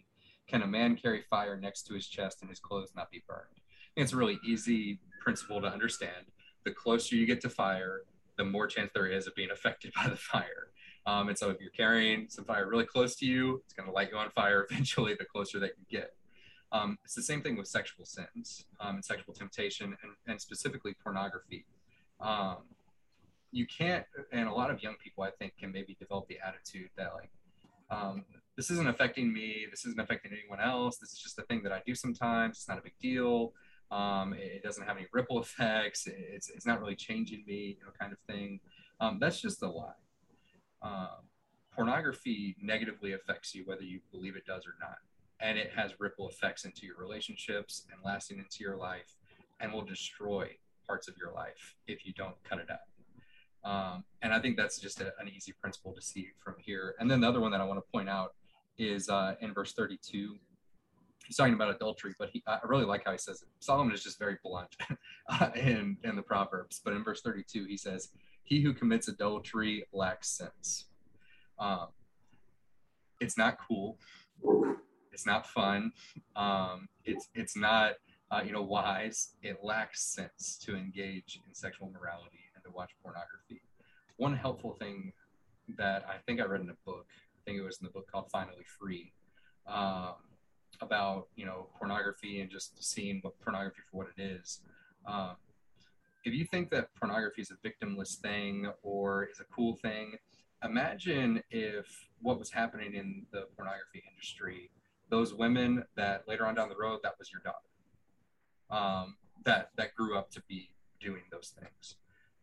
[0.48, 3.62] Can a man carry fire next to his chest and his clothes not be burned?
[3.96, 6.26] It's a really easy principle to understand.
[6.64, 8.02] The closer you get to fire,
[8.38, 10.72] the more chance there is of being affected by the fire.
[11.08, 13.94] Um, and so if you're carrying some fire really close to you, it's going to
[13.94, 16.14] light you on fire eventually the closer that you get.
[16.72, 20.96] Um, it's the same thing with sexual sins um, and sexual temptation and, and specifically
[21.02, 21.66] pornography.
[22.20, 22.58] Um,
[23.56, 26.90] you can't, and a lot of young people I think can maybe develop the attitude
[26.98, 27.30] that like,
[27.90, 28.26] um,
[28.58, 31.72] this isn't affecting me, this isn't affecting anyone else, this is just a thing that
[31.72, 33.54] I do sometimes, it's not a big deal.
[33.92, 36.08] Um, it, doesn't have any ripple effects.
[36.08, 38.60] It's, it's not really changing me, you know, kind of thing.
[39.00, 39.92] Um, that's just a lie.
[40.82, 41.30] Um,
[41.72, 44.98] pornography negatively affects you whether you believe it does or not.
[45.40, 49.16] And it has ripple effects into your relationships and lasting into your life
[49.60, 50.50] and will destroy
[50.88, 52.80] parts of your life if you don't cut it out.
[53.66, 56.96] Um, and I think that's just a, an easy principle to see from here.
[57.00, 58.36] And then the other one that I want to point out
[58.78, 60.38] is uh, in verse 32
[61.26, 63.48] he's talking about adultery, but he, I really like how he says it.
[63.60, 64.76] Solomon is just very blunt
[65.30, 66.82] uh, in, in the Proverbs.
[66.84, 68.10] But in verse 32, he says,
[68.44, 70.86] He who commits adultery lacks sense.
[71.60, 71.88] Um,
[73.20, 73.98] it's not cool.
[75.12, 75.92] It's not fun.
[76.36, 77.94] Um, it's, it's not,
[78.30, 79.32] uh, you know, wise.
[79.42, 83.62] It lacks sense to engage in sexual morality to watch pornography.
[84.18, 85.14] One helpful thing
[85.78, 88.12] that I think I read in a book, I think it was in the book
[88.12, 89.14] called Finally Free.
[89.68, 90.16] Um,
[90.82, 94.62] about you know pornography and just seeing what pornography for what it is.
[95.06, 95.36] Um,
[96.24, 100.16] if you think that pornography is a victimless thing or is a cool thing,
[100.64, 104.72] imagine if what was happening in the pornography industry,
[105.10, 107.58] those women that later on down the road that was your daughter,
[108.72, 111.96] um, that that grew up to be doing those things.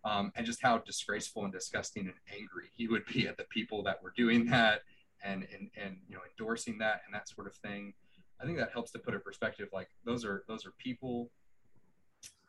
[0.04, 3.84] Um, and just how disgraceful and disgusting and angry he would be at the people
[3.84, 4.82] that were doing that
[5.24, 7.94] and, and, and you know endorsing that and that sort of thing
[8.40, 11.30] I think that helps to put a perspective like those are those are people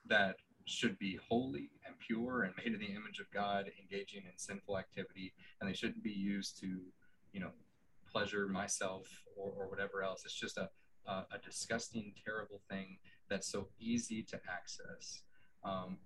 [0.07, 4.37] that should be holy and pure and made in the image of God, engaging in
[4.37, 6.79] sinful activity, and they shouldn't be used to,
[7.31, 7.51] you know,
[8.11, 10.23] pleasure myself or, or whatever else.
[10.25, 10.69] It's just a,
[11.05, 12.97] a, a disgusting, terrible thing
[13.29, 15.23] that's so easy to access.
[15.63, 15.97] Um,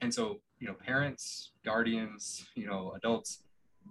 [0.00, 3.42] and so, you know, parents, guardians, you know, adults,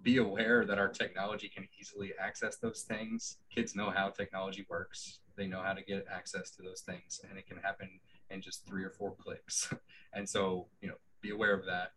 [0.04, 3.38] be aware that our technology can easily access those things.
[3.54, 5.20] Kids know how technology works.
[5.36, 7.90] They know how to get access to those things, and it can happen
[8.30, 9.74] in just three or four clicks.
[10.14, 11.92] and so, you know, be aware of that.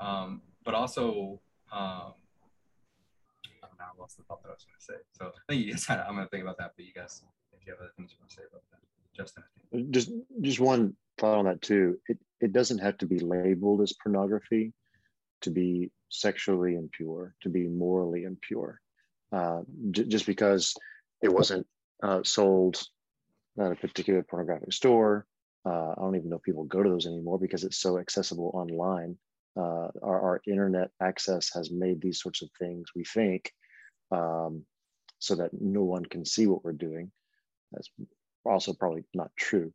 [0.00, 1.40] Um, but also,
[1.72, 2.14] um,
[3.62, 4.94] I lost the thought that I was going to say.
[5.12, 6.72] So, I think you guys—I'm going to think about that.
[6.76, 8.80] But you guys, if you have other things you want to say about that,
[9.16, 9.44] Justin.
[9.90, 11.98] Just, just one thought on that too.
[12.08, 14.72] It it doesn't have to be labeled as pornography
[15.42, 18.80] to be sexually impure, to be morally impure,
[19.32, 20.74] uh, j- just because
[21.22, 21.66] it wasn't
[22.02, 22.82] uh, sold
[23.58, 25.26] at a particular pornographic store.
[25.64, 28.50] Uh, I don't even know if people go to those anymore because it's so accessible
[28.54, 29.16] online.
[29.56, 33.52] Uh, our, our, internet access has made these sorts of things, we think,
[34.12, 34.62] um,
[35.18, 37.10] so that no one can see what we're doing.
[37.72, 37.90] That's
[38.44, 39.72] also probably not true.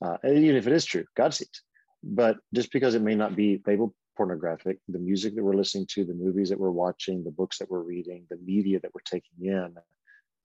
[0.00, 1.62] Uh, even if it is true, God sees.
[2.06, 4.78] But just because it may not be labeled pornographic.
[4.88, 7.80] The music that we're listening to, the movies that we're watching, the books that we're
[7.80, 9.74] reading, the media that we're taking in,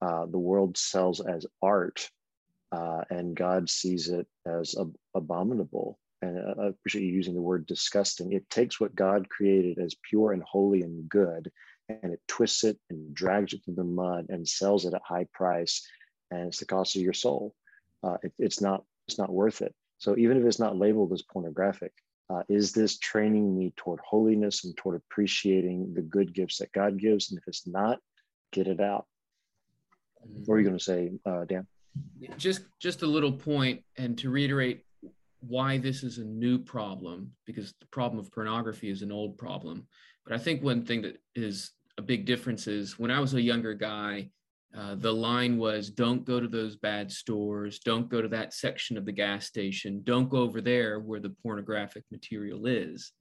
[0.01, 2.09] uh, the world sells as art,
[2.71, 5.99] uh, and God sees it as ab- abominable.
[6.21, 8.33] And I appreciate you using the word disgusting.
[8.33, 11.51] It takes what God created as pure and holy and good,
[11.87, 15.27] and it twists it and drags it through the mud and sells it at high
[15.33, 15.87] price,
[16.31, 17.53] and it's the cost of your soul.
[18.03, 19.73] Uh, it, it's not it's not worth it.
[19.99, 21.93] So even if it's not labeled as pornographic,
[22.29, 26.97] uh, is this training me toward holiness and toward appreciating the good gifts that God
[26.97, 27.29] gives?
[27.29, 27.99] And if it's not,
[28.51, 29.05] get it out.
[30.45, 31.67] What are you going to say, uh, Dan?
[32.37, 34.85] Just just a little point, and to reiterate
[35.41, 39.87] why this is a new problem, because the problem of pornography is an old problem.
[40.25, 43.41] But I think one thing that is a big difference is when I was a
[43.41, 44.29] younger guy,
[44.77, 48.97] uh, the line was don't go to those bad stores, don't go to that section
[48.97, 53.11] of the gas station, don't go over there where the pornographic material is.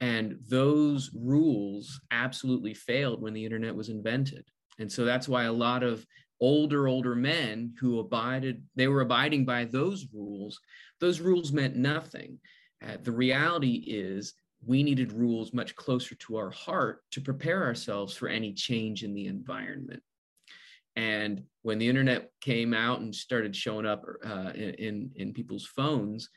[0.00, 4.44] And those rules absolutely failed when the internet was invented.
[4.78, 6.06] And so that's why a lot of
[6.40, 10.58] older, older men who abided, they were abiding by those rules.
[11.00, 12.38] Those rules meant nothing.
[12.82, 14.32] Uh, the reality is
[14.64, 19.12] we needed rules much closer to our heart to prepare ourselves for any change in
[19.12, 20.02] the environment.
[20.96, 26.28] And when the internet came out and started showing up uh, in, in people's phones,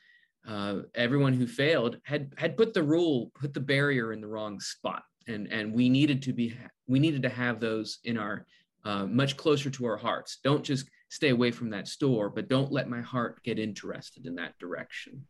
[0.46, 4.60] uh, everyone who failed had had put the rule, put the barrier in the wrong
[4.60, 6.54] spot, and and we needed to be
[6.86, 8.46] we needed to have those in our
[8.84, 10.38] uh, much closer to our hearts.
[10.44, 14.34] Don't just stay away from that store, but don't let my heart get interested in
[14.34, 15.26] that direction.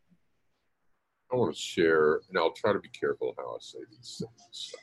[1.32, 4.74] I want to share, and I'll try to be careful how I say these things.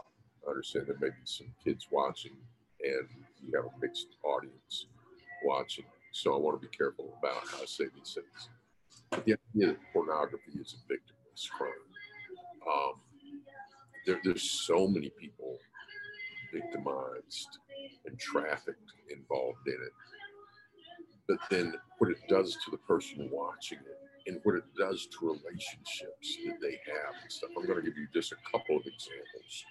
[0.46, 2.38] I understand there may be some kids watching,
[2.82, 3.08] and
[3.46, 4.88] you have a mixed audience
[5.44, 5.86] watching.
[6.14, 8.50] So I want to be careful about how I say these things.
[9.10, 11.72] But The idea that pornography is a victimless crime.
[12.68, 12.94] Um,
[14.06, 15.58] there, there's so many people
[16.54, 17.60] victimized
[18.06, 19.94] and trafficked involved in it.
[21.28, 25.28] But then what it does to the person watching it and what it does to
[25.28, 27.50] relationships that they have and stuff.
[27.58, 29.66] I'm going to give you just a couple of examples.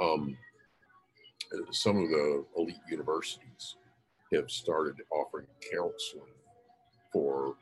[0.00, 0.36] Um,
[1.70, 3.76] some of the elite universities
[4.32, 6.32] have started offering counseling
[7.12, 7.54] for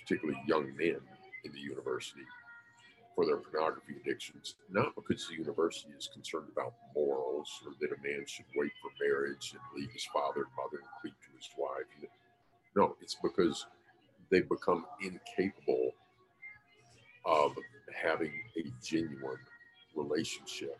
[0.00, 0.96] particularly young men
[1.44, 2.24] in the university
[3.14, 8.02] for their pornography addictions, not because the university is concerned about morals or that a
[8.02, 11.50] man should wait for marriage and leave his father and mother and cleave to his
[11.58, 12.10] wife.
[12.76, 13.66] No, it's because
[14.30, 15.90] they've become incapable
[17.24, 17.52] of
[17.94, 19.38] having a genuine
[19.94, 20.78] relationship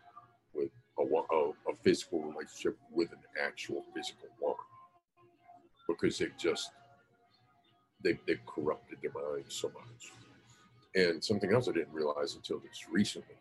[0.53, 0.69] with
[1.01, 4.57] a, a, a physical relationship with an actual physical woman.
[5.87, 6.71] Because they've just
[8.03, 10.11] they've, they've corrupted their minds so much.
[10.95, 13.35] And something else i didn't realize until just recently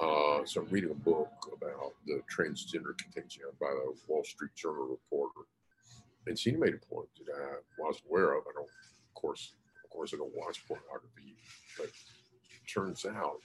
[0.00, 4.86] uh, so i'm reading a book about the transgender contingent by the wall street journal
[4.86, 5.46] reporter.
[6.26, 8.44] And she made a point that i wasn't aware of.
[8.48, 11.36] I don't of course of course i don't watch pornography
[11.78, 11.88] but
[12.66, 13.40] turns out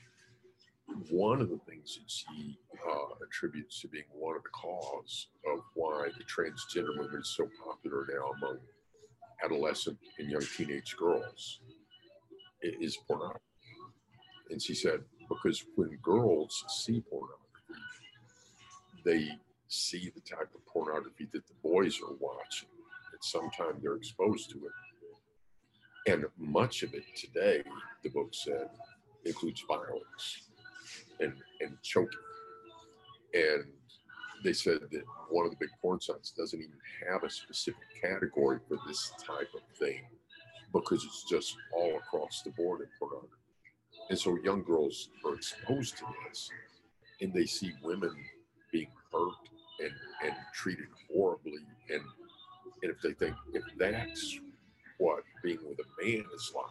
[1.10, 2.58] one of the things that she
[2.90, 7.48] uh, attributes to being one of the cause of why the transgender movement is so
[7.66, 8.60] popular now among
[9.44, 11.62] adolescent and young teenage girls
[12.62, 13.42] is pornography.
[14.50, 17.38] And she said, because when girls see pornography,
[19.04, 19.30] they
[19.68, 22.70] see the type of pornography that the boys are watching.
[23.12, 26.12] And sometimes they're exposed to it.
[26.12, 27.64] And much of it today,
[28.04, 28.70] the book said,
[29.26, 30.51] includes violence
[31.22, 32.20] and, and choking.
[33.34, 33.64] And
[34.44, 36.78] they said that one of the big porn sites doesn't even
[37.10, 40.02] have a specific category for this type of thing
[40.74, 43.36] because it's just all across the board in pornography.
[44.10, 46.50] And so young girls are exposed to this
[47.22, 48.16] and they see women
[48.72, 49.34] being hurt
[49.80, 49.92] and,
[50.24, 51.60] and treated horribly.
[51.90, 52.02] And,
[52.84, 54.40] and if they think, if that's
[54.98, 56.66] what being with a man is like,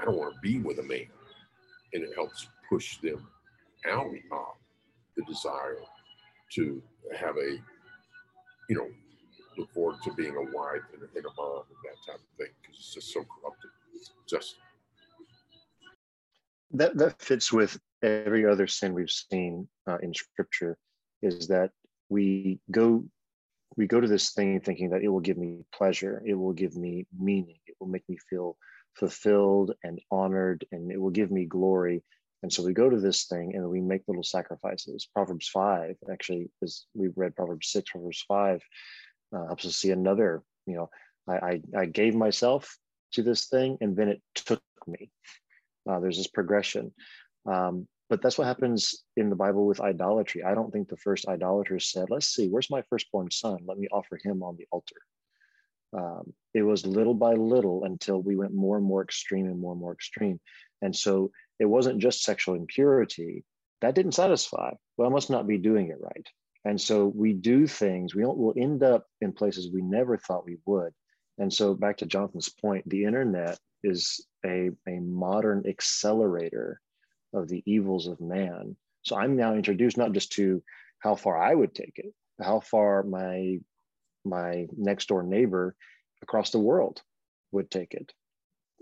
[0.00, 1.06] I don't want to be with a man.
[1.92, 3.24] And it helps push them
[3.88, 4.56] out of
[5.16, 5.78] the desire
[6.52, 6.82] to
[7.16, 7.50] have a,
[8.68, 8.88] you know,
[9.56, 12.36] look forward to being a wife and a, and a mom and that type of
[12.36, 13.70] thing because it's just so corrupted.
[14.28, 14.56] Just
[16.72, 20.76] that that fits with every other sin we've seen uh, in Scripture.
[21.22, 21.70] Is that
[22.08, 23.04] we go
[23.76, 26.76] we go to this thing thinking that it will give me pleasure, it will give
[26.76, 28.56] me meaning, it will make me feel
[28.96, 32.02] fulfilled and honored, and it will give me glory.
[32.44, 35.08] And so we go to this thing and we make little sacrifices.
[35.14, 38.60] Proverbs 5, actually, as we've read Proverbs 6, Proverbs 5,
[39.34, 40.90] uh, helps us see another, you know,
[41.26, 42.76] I, I, I, gave myself
[43.12, 45.10] to this thing and then it took me.
[45.88, 46.92] Uh, there's this progression.
[47.46, 50.42] Um, but that's what happens in the Bible with idolatry.
[50.42, 53.60] I don't think the first idolaters said, "Let's see, where's my firstborn son?
[53.64, 55.00] Let me offer him on the altar."
[55.94, 59.72] Um, it was little by little until we went more and more extreme and more
[59.72, 60.38] and more extreme,
[60.82, 63.44] and so it wasn't just sexual impurity
[63.84, 64.72] that didn't satisfy.
[64.96, 66.26] Well, I must not be doing it right.
[66.64, 70.46] And so we do things, we don't, we'll end up in places we never thought
[70.46, 70.92] we would.
[71.36, 76.80] And so back to Jonathan's point, the internet is a, a modern accelerator
[77.34, 78.76] of the evils of man.
[79.02, 80.62] So I'm now introduced not just to
[81.00, 83.58] how far I would take it, how far my
[84.24, 85.76] my next door neighbor
[86.22, 87.02] across the world
[87.52, 88.14] would take it,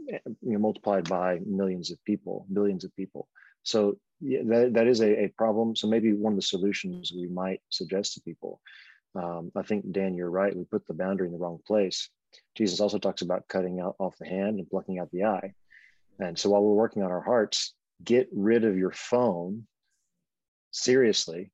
[0.07, 3.29] you know, multiplied by millions of people, billions of people.
[3.63, 5.77] So yeah, that, that is a, a problem.
[5.77, 8.61] So maybe one of the solutions we might suggest to people.
[9.15, 10.57] Um, I think Dan, you're right.
[10.57, 12.09] We put the boundary in the wrong place.
[12.57, 15.53] Jesus also talks about cutting out off the hand and plucking out the eye.
[16.19, 19.67] And so while we're working on our hearts, get rid of your phone.
[20.71, 21.51] Seriously,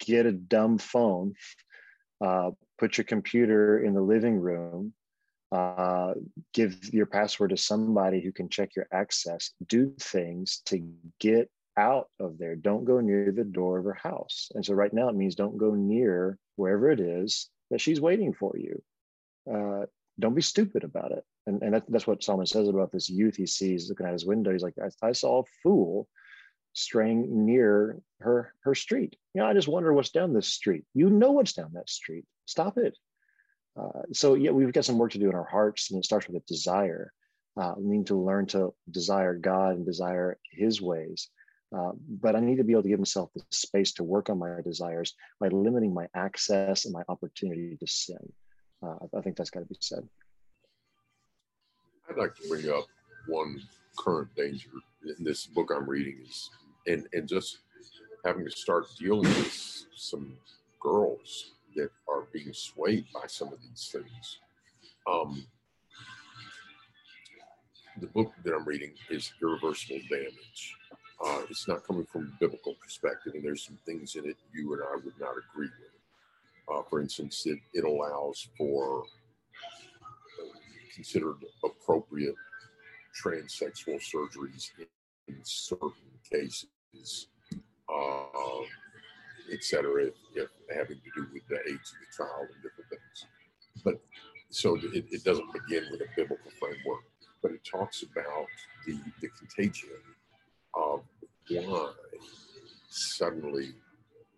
[0.00, 1.34] get a dumb phone.
[2.20, 4.92] Uh, put your computer in the living room.
[5.52, 6.14] Uh,
[6.54, 9.50] give your password to somebody who can check your access.
[9.66, 10.86] Do things to
[11.18, 12.54] get out of there.
[12.54, 14.50] Don't go near the door of her house.
[14.54, 18.32] And so right now it means don't go near wherever it is that she's waiting
[18.32, 18.82] for you.
[19.52, 19.86] Uh,
[20.18, 21.24] don't be stupid about it.
[21.46, 24.26] And, and that, that's what Solomon says about this youth he sees looking at his
[24.26, 24.52] window.
[24.52, 26.06] He's like, I, I saw a fool
[26.72, 29.16] straying near her her street.
[29.34, 30.84] You know, I just wonder what's down this street.
[30.94, 32.24] You know what's down that street.
[32.46, 32.96] Stop it.
[33.78, 36.26] Uh, so yeah, we've got some work to do in our hearts, and it starts
[36.26, 37.12] with a desire.
[37.60, 41.28] Uh, we need to learn to desire God and desire His ways.
[41.76, 44.38] Uh, but I need to be able to give myself the space to work on
[44.38, 48.32] my desires by limiting my access and my opportunity to sin.
[48.82, 50.00] Uh, I think that's got to be said.
[52.08, 52.86] I'd like to bring up
[53.28, 53.60] one
[53.96, 54.70] current danger
[55.16, 56.50] in this book I'm reading is,
[56.86, 57.58] and and just
[58.24, 60.36] having to start dealing with some
[60.80, 64.38] girls that are being swayed by some of these things.
[65.06, 65.46] Um,
[68.00, 70.76] the book that I'm reading is Irreversible Damage
[71.24, 74.72] uh, it's not coming from a biblical perspective, and there's some things in it you
[74.72, 76.76] and I would not agree with.
[76.76, 80.58] Uh, for instance, it, it allows for uh,
[80.94, 82.36] considered appropriate
[83.22, 84.86] transsexual surgeries in,
[85.28, 85.90] in certain
[86.30, 87.26] cases,
[87.88, 88.62] uh,
[89.52, 92.90] et cetera, if, if having to do with the age of the child and different
[92.90, 93.26] things.
[93.84, 94.00] But
[94.50, 97.04] so it, it doesn't begin with a biblical framework,
[97.42, 98.46] but it talks about
[98.86, 99.90] the, the contagion
[100.74, 101.02] of
[101.48, 101.92] why
[102.88, 103.72] suddenly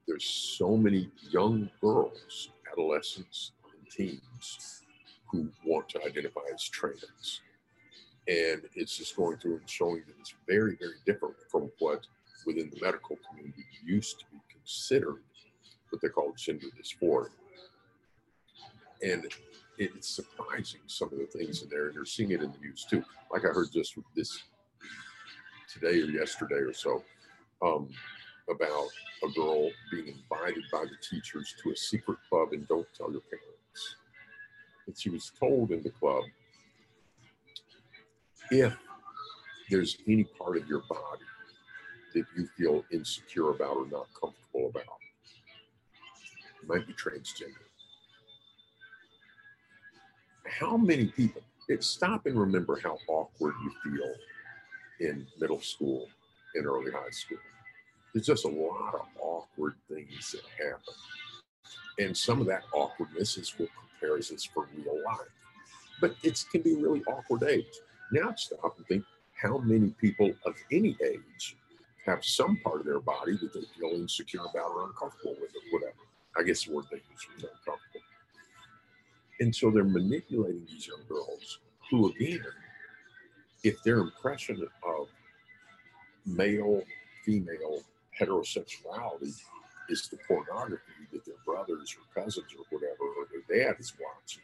[0.06, 0.24] there's
[0.58, 4.82] so many young girls, adolescents, and teens
[5.30, 7.40] who want to identify as trans.
[8.28, 12.06] And it's just going through and showing that it's very, very different from what
[12.46, 15.22] within the medical community used to be considered
[15.90, 17.30] what they're call gender dysphoria.
[19.02, 19.26] And
[19.78, 22.86] it's surprising some of the things in there, and you're seeing it in the news
[22.88, 23.04] too.
[23.32, 24.42] Like I heard just this
[25.72, 27.02] today or yesterday or so
[27.62, 27.88] um,
[28.48, 28.88] about
[29.24, 33.22] a girl being invited by the teachers to a secret club and don't tell your
[33.22, 33.96] parents.
[34.86, 36.24] And she was told in the club
[38.50, 38.76] if
[39.70, 41.24] there's any part of your body
[42.12, 44.98] that you feel insecure about or not comfortable about,
[46.60, 47.56] it might be transgender.
[50.46, 51.42] How many people,
[51.80, 54.14] stop and remember how awkward you feel
[55.00, 56.08] in middle school
[56.54, 57.38] and early high school.
[58.12, 60.94] There's just a lot of awkward things that happen.
[61.98, 65.28] And some of that awkwardness is what prepares us for real life.
[66.00, 67.64] But it can be really awkward age.
[68.12, 69.04] Now stop and think
[69.34, 71.56] how many people of any age
[72.06, 75.78] have some part of their body that they feel insecure about or uncomfortable with or
[75.78, 75.98] whatever.
[76.36, 78.00] I guess the word they use is uncomfortable.
[79.40, 81.58] And so they're manipulating these young girls
[81.90, 82.44] who, again,
[83.62, 85.08] if their impression of
[86.26, 86.82] male,
[87.24, 87.82] female
[88.18, 89.34] heterosexuality
[89.88, 94.42] is the pornography that their brothers or cousins or whatever or their dad is watching,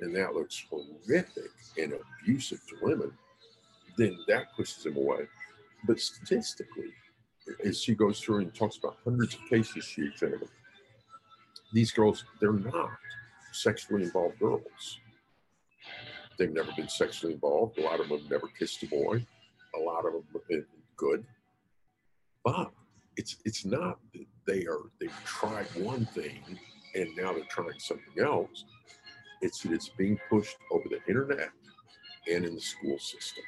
[0.00, 3.12] and that looks horrific and abusive to women,
[3.96, 5.26] then that pushes them away.
[5.86, 6.92] But statistically,
[7.64, 10.48] as she goes through and talks about hundreds of cases she examined,
[11.72, 12.90] these girls, they're not
[13.52, 15.00] sexually involved girls.
[16.38, 17.78] They've never been sexually involved.
[17.78, 19.24] A lot of them have never kissed a boy.
[19.76, 20.64] A lot of them have been
[20.96, 21.24] good.
[22.44, 22.72] But
[23.16, 26.58] it's it's not that they are they've tried one thing
[26.94, 28.64] and now they're trying something else.
[29.40, 31.50] It's that it's being pushed over the internet
[32.30, 33.44] and in the school system.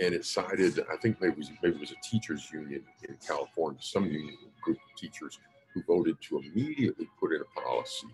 [0.00, 3.16] And it cited, I think maybe it was, maybe it was a teachers union in
[3.26, 5.38] California, some union group of teachers
[5.74, 8.06] who voted to immediately put in a policy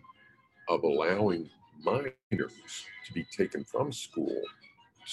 [0.69, 1.49] of allowing
[1.83, 4.41] minors to be taken from school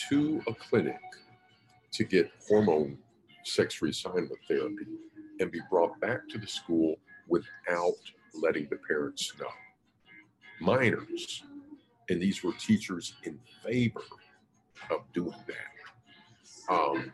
[0.09, 0.99] to a clinic
[1.91, 2.97] to get hormone
[3.43, 4.85] sex reassignment therapy
[5.39, 6.95] and be brought back to the school
[7.27, 7.95] without
[8.33, 9.47] letting the parents know.
[10.61, 11.43] Minors,
[12.09, 14.03] and these were teachers in favor
[14.89, 15.80] of doing that.
[16.71, 17.11] Um,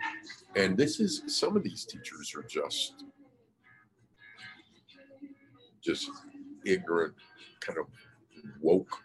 [0.56, 3.06] and this is some of these teachers are just
[5.84, 6.10] just
[6.66, 7.14] ignorant,
[7.60, 7.86] kind of
[8.62, 9.02] woke,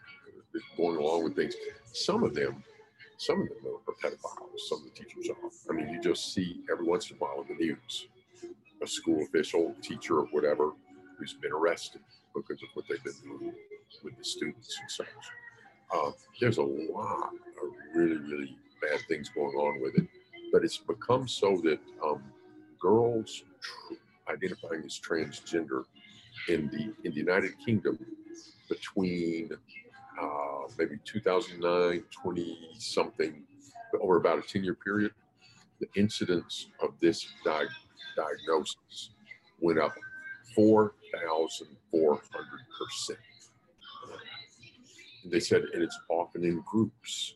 [0.77, 1.55] going along with things.
[1.93, 2.63] Some of them,
[3.17, 4.59] some of them are pedophiles.
[4.67, 5.49] Some of the teachers are.
[5.69, 8.07] I mean, you just see every once in a while in the news
[8.81, 10.71] a school official, teacher, or whatever,
[11.17, 12.01] who's been arrested
[12.35, 13.53] because of what they've been doing
[14.03, 15.07] with the students and such.
[15.95, 20.07] Uh, there's a lot of really, really bad things going on with it,
[20.53, 22.23] but it's become so that um,
[22.79, 23.43] girls
[24.29, 25.85] identifying as transgender
[26.49, 27.97] in the in the United Kingdom
[28.69, 29.51] between
[30.21, 33.43] uh, maybe 2009, 20 something,
[34.01, 35.11] over about a 10 year period,
[35.79, 37.65] the incidence of this di-
[38.15, 39.09] diagnosis
[39.59, 39.93] went up
[40.57, 43.17] 4,400%.
[45.25, 47.35] They said, and it's often in groups.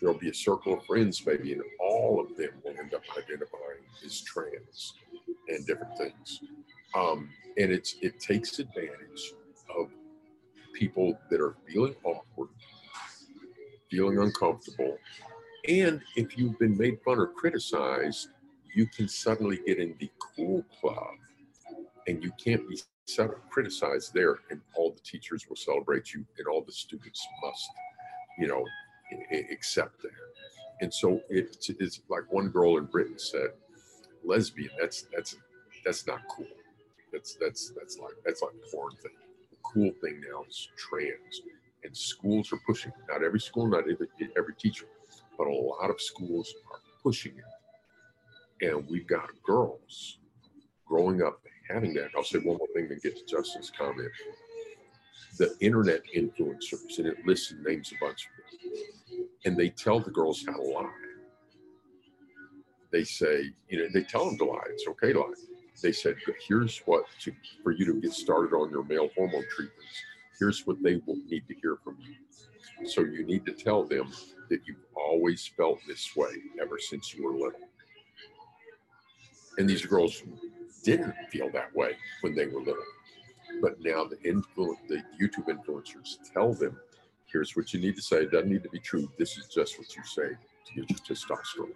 [0.00, 3.82] There'll be a circle of friends, maybe, and all of them will end up identifying
[4.04, 4.94] as trans
[5.48, 6.40] and different things.
[6.94, 9.32] Um, and it's it takes advantage
[9.78, 9.88] of
[10.74, 12.50] people that are feeling awkward,
[13.90, 14.98] feeling uncomfortable,
[15.68, 18.28] and if you've been made fun or criticized,
[18.74, 21.14] you can suddenly get in the cool club,
[22.06, 22.78] and you can't be
[23.50, 27.68] criticized there, and all the teachers will celebrate you, and all the students must,
[28.38, 28.64] you know,
[29.50, 30.10] accept that.
[30.80, 33.50] And so it's, it's like one girl in Britain said,
[34.26, 34.70] lesbian.
[34.78, 35.36] That's that's
[35.84, 36.46] that's not cool.
[37.12, 39.12] That's that's that's like that's like porn thing.
[39.50, 41.40] The cool thing now is trans,
[41.84, 42.92] and schools are pushing.
[42.92, 43.12] it.
[43.12, 44.86] Not every school, not every, every teacher,
[45.38, 48.66] but a lot of schools are pushing it.
[48.68, 50.18] And we've got girls
[50.86, 52.10] growing up having that.
[52.16, 54.10] I'll say one more thing to get to Justin's comment.
[55.38, 58.95] The internet influencers, and it lists and names a bunch of them,
[59.46, 60.90] and they tell the girls how to lie.
[62.92, 64.60] They say, you know, they tell them to lie.
[64.70, 65.32] It's okay to lie
[65.82, 66.16] they said,
[66.46, 67.32] here's what to,
[67.62, 70.02] for you to get started on your male hormone treatments.
[70.38, 72.88] Here's what they will need to hear from you.
[72.88, 74.12] So you need to tell them
[74.50, 76.30] that you've always felt this way
[76.60, 77.60] ever since you were little.
[79.58, 80.22] And these girls
[80.84, 82.82] didn't feel that way when they were little.
[83.62, 86.78] But now the influ- the YouTube influencers tell them,
[87.36, 88.22] here's what you need to say.
[88.22, 89.10] It doesn't need to be true.
[89.18, 90.28] This is just what you say
[90.66, 91.74] to get your testosterone.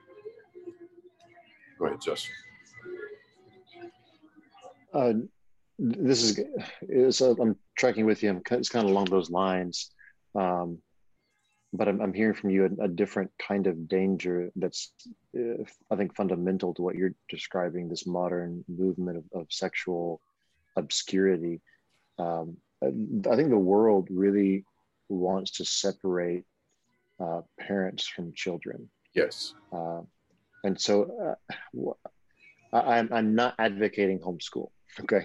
[1.79, 2.35] Go ahead, Justin.
[4.95, 5.13] Uh,
[5.79, 6.41] this is,
[6.89, 8.41] is uh, I'm tracking with you.
[8.51, 9.91] It's kind of along those lines.
[10.35, 10.79] Um,
[11.75, 14.93] but I'm, I'm, hearing from you a, a, different kind of danger that's,
[15.39, 20.21] uh, I think, fundamental to what you're describing this modern movement of, of sexual
[20.77, 21.61] obscurity.
[22.19, 24.65] Um, I think the world really
[25.15, 26.45] wants to separate
[27.21, 28.89] uh, parents from children.
[29.15, 29.55] Yes.
[29.73, 30.03] Uh,
[30.65, 31.37] and so
[31.75, 31.93] uh,
[32.73, 34.71] I, I'm, I'm not advocating homeschool.
[35.01, 35.25] Okay.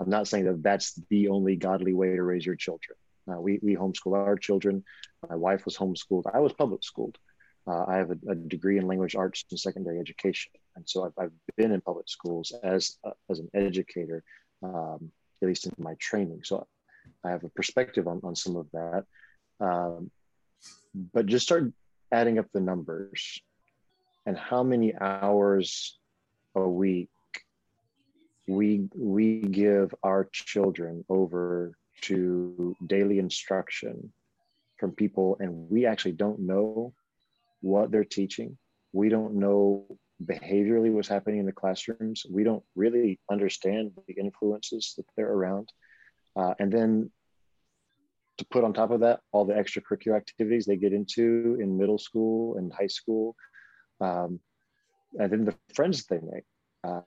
[0.00, 2.96] I'm not saying that that's the only godly way to raise your children.
[3.30, 4.84] Uh, we, we homeschool our children.
[5.28, 6.24] My wife was homeschooled.
[6.32, 7.18] I was public schooled.
[7.66, 10.50] Uh, I have a, a, degree in language arts and secondary education.
[10.76, 14.24] And so I've, I've been in public schools as, uh, as an educator,
[14.62, 15.12] um,
[15.42, 16.40] at least in my training.
[16.42, 16.66] So
[17.24, 19.04] I have a perspective on, on some of that.
[19.62, 20.10] Um,
[21.14, 21.72] but just start
[22.10, 23.40] adding up the numbers
[24.26, 25.98] and how many hours
[26.54, 27.08] a week
[28.48, 34.12] we we give our children over to daily instruction
[34.78, 35.36] from people.
[35.40, 36.92] And we actually don't know
[37.60, 38.58] what they're teaching.
[38.92, 39.86] We don't know
[40.24, 42.26] behaviorally what's happening in the classrooms.
[42.28, 45.68] We don't really understand the influences that they're around.
[46.34, 47.10] Uh, and then
[48.38, 51.98] to put on top of that all the extracurricular activities they get into in middle
[51.98, 53.36] school and high school
[54.00, 54.40] um,
[55.18, 56.44] and then the friends they make
[56.84, 57.00] uh,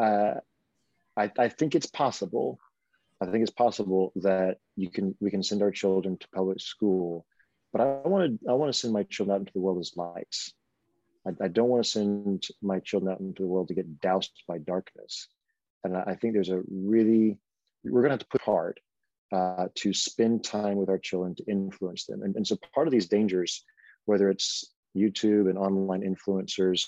[0.00, 0.34] uh,
[1.16, 2.58] I, I think it's possible.
[3.20, 7.24] I think it's possible that you can we can send our children to public school,
[7.72, 9.96] but I want to I want to send my children out into the world as
[9.96, 10.52] lights.
[11.26, 14.32] I, I don't want to send my children out into the world to get doused
[14.46, 15.28] by darkness.
[15.82, 17.38] And I, I think there's a really
[17.84, 18.78] we're going to have to put hard
[19.32, 22.22] uh, to spend time with our children to influence them.
[22.22, 23.64] And, and so part of these dangers,
[24.04, 26.86] whether it's YouTube and online influencers.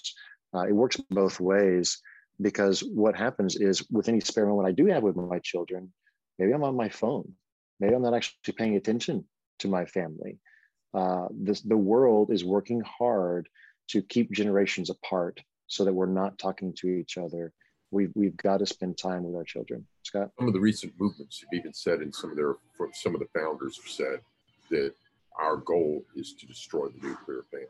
[0.54, 2.00] Uh, it works both ways
[2.40, 5.92] because what happens is with any spare moment I do have with my children,
[6.38, 7.32] maybe I'm on my phone,
[7.80, 9.26] maybe I'm not actually paying attention
[9.60, 10.38] to my family.
[10.94, 13.48] Uh, this, the world is working hard
[13.88, 17.52] to keep generations apart so that we're not talking to each other.
[17.90, 19.86] We've, we've got to spend time with our children.
[20.02, 20.30] Scott?
[20.38, 22.54] Some of the recent movements have even said, and some of their
[22.92, 24.20] some of the founders have said
[24.70, 24.92] that
[25.38, 27.66] our goal is to destroy the nuclear family.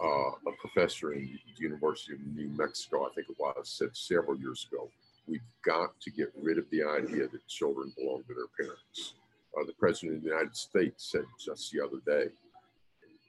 [0.00, 4.38] Uh, a professor in the University of New Mexico, I think it was, said several
[4.38, 4.88] years ago,
[5.26, 9.14] we've got to get rid of the idea that children belong to their parents.
[9.58, 12.30] Uh, the President of the United States said just the other day,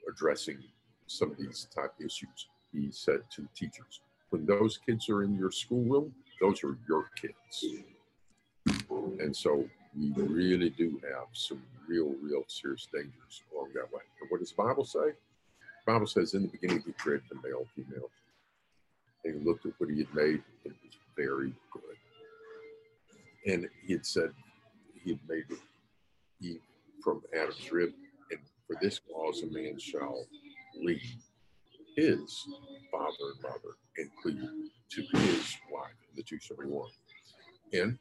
[0.08, 0.58] addressing
[1.06, 4.00] some of these type issues, he said to the teachers,
[4.34, 7.64] when those kids are in your schoolroom, those are your kids.
[9.20, 9.64] And so
[9.96, 14.02] we really do have some real, real serious dangers along that way.
[14.20, 15.14] And what does the Bible say?
[15.86, 18.10] The Bible says, in the beginning, he created the male, female.
[19.24, 21.96] And he looked at what he had made, and it was very good.
[23.46, 24.30] And he had said,
[25.04, 25.44] he had made
[26.40, 26.60] Eve
[27.04, 27.90] from Adam's rib,
[28.32, 30.26] and for this cause a man shall
[30.82, 31.22] leave
[31.96, 32.46] his
[32.90, 36.90] father and mother and cleave to his wife, and the two shall be one.
[37.72, 37.98] And,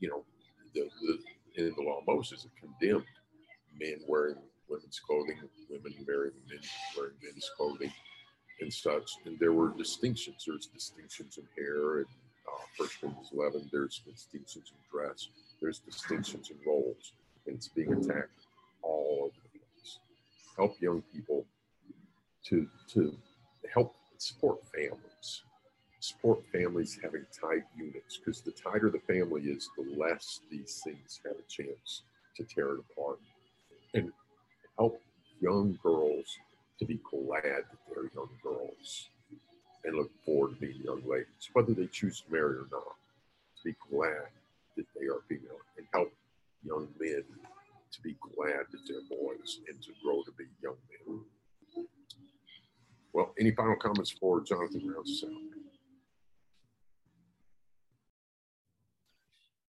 [0.00, 0.24] you know,
[0.74, 1.18] the, the
[1.58, 3.04] in the law of Moses, it condemned
[3.78, 4.36] men wearing
[4.68, 6.60] women's clothing, women marrying men
[6.96, 7.92] wearing men's clothing,
[8.60, 9.10] and such.
[9.24, 10.44] And there were distinctions.
[10.46, 12.06] There's distinctions in hair, and
[12.46, 13.70] uh, First Corinthians 11.
[13.72, 15.28] There's distinctions in dress.
[15.60, 17.12] There's distinctions in roles,
[17.46, 18.46] and it's being attacked
[18.82, 19.98] all over the place.
[20.56, 21.44] Help young people
[22.48, 23.16] to to
[23.72, 25.42] help support families
[26.00, 31.20] support families having tight units because the tighter the family is, the less these things
[31.24, 32.02] have a chance
[32.36, 33.18] to tear it apart.
[33.94, 34.12] And
[34.78, 35.00] help
[35.40, 36.38] young girls
[36.78, 39.08] to be glad that they're young girls
[39.84, 42.94] and look forward to being young ladies, whether they choose to marry or not,
[43.56, 44.28] to be glad
[44.76, 46.12] that they are female and help
[46.64, 47.24] young men
[47.90, 50.76] to be glad that they're boys and to grow to be young
[51.06, 51.20] men.
[53.18, 55.24] Well, any final comments for Jonathan Rounds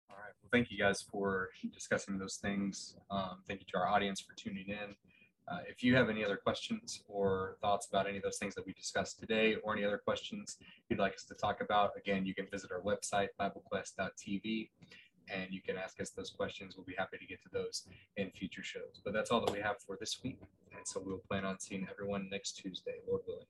[0.09, 0.33] All right.
[0.41, 2.97] Well, thank you guys for discussing those things.
[3.11, 4.97] Um, thank you to our audience for tuning in.
[5.47, 8.65] Uh, if you have any other questions or thoughts about any of those things that
[8.65, 10.57] we discussed today or any other questions
[10.89, 14.71] you'd like us to talk about, again, you can visit our website, BibleQuest.tv,
[15.29, 16.77] and you can ask us those questions.
[16.77, 19.01] We'll be happy to get to those in future shows.
[19.05, 20.39] But that's all that we have for this week.
[20.77, 23.47] And so we'll plan on seeing everyone next Tuesday, Lord willing.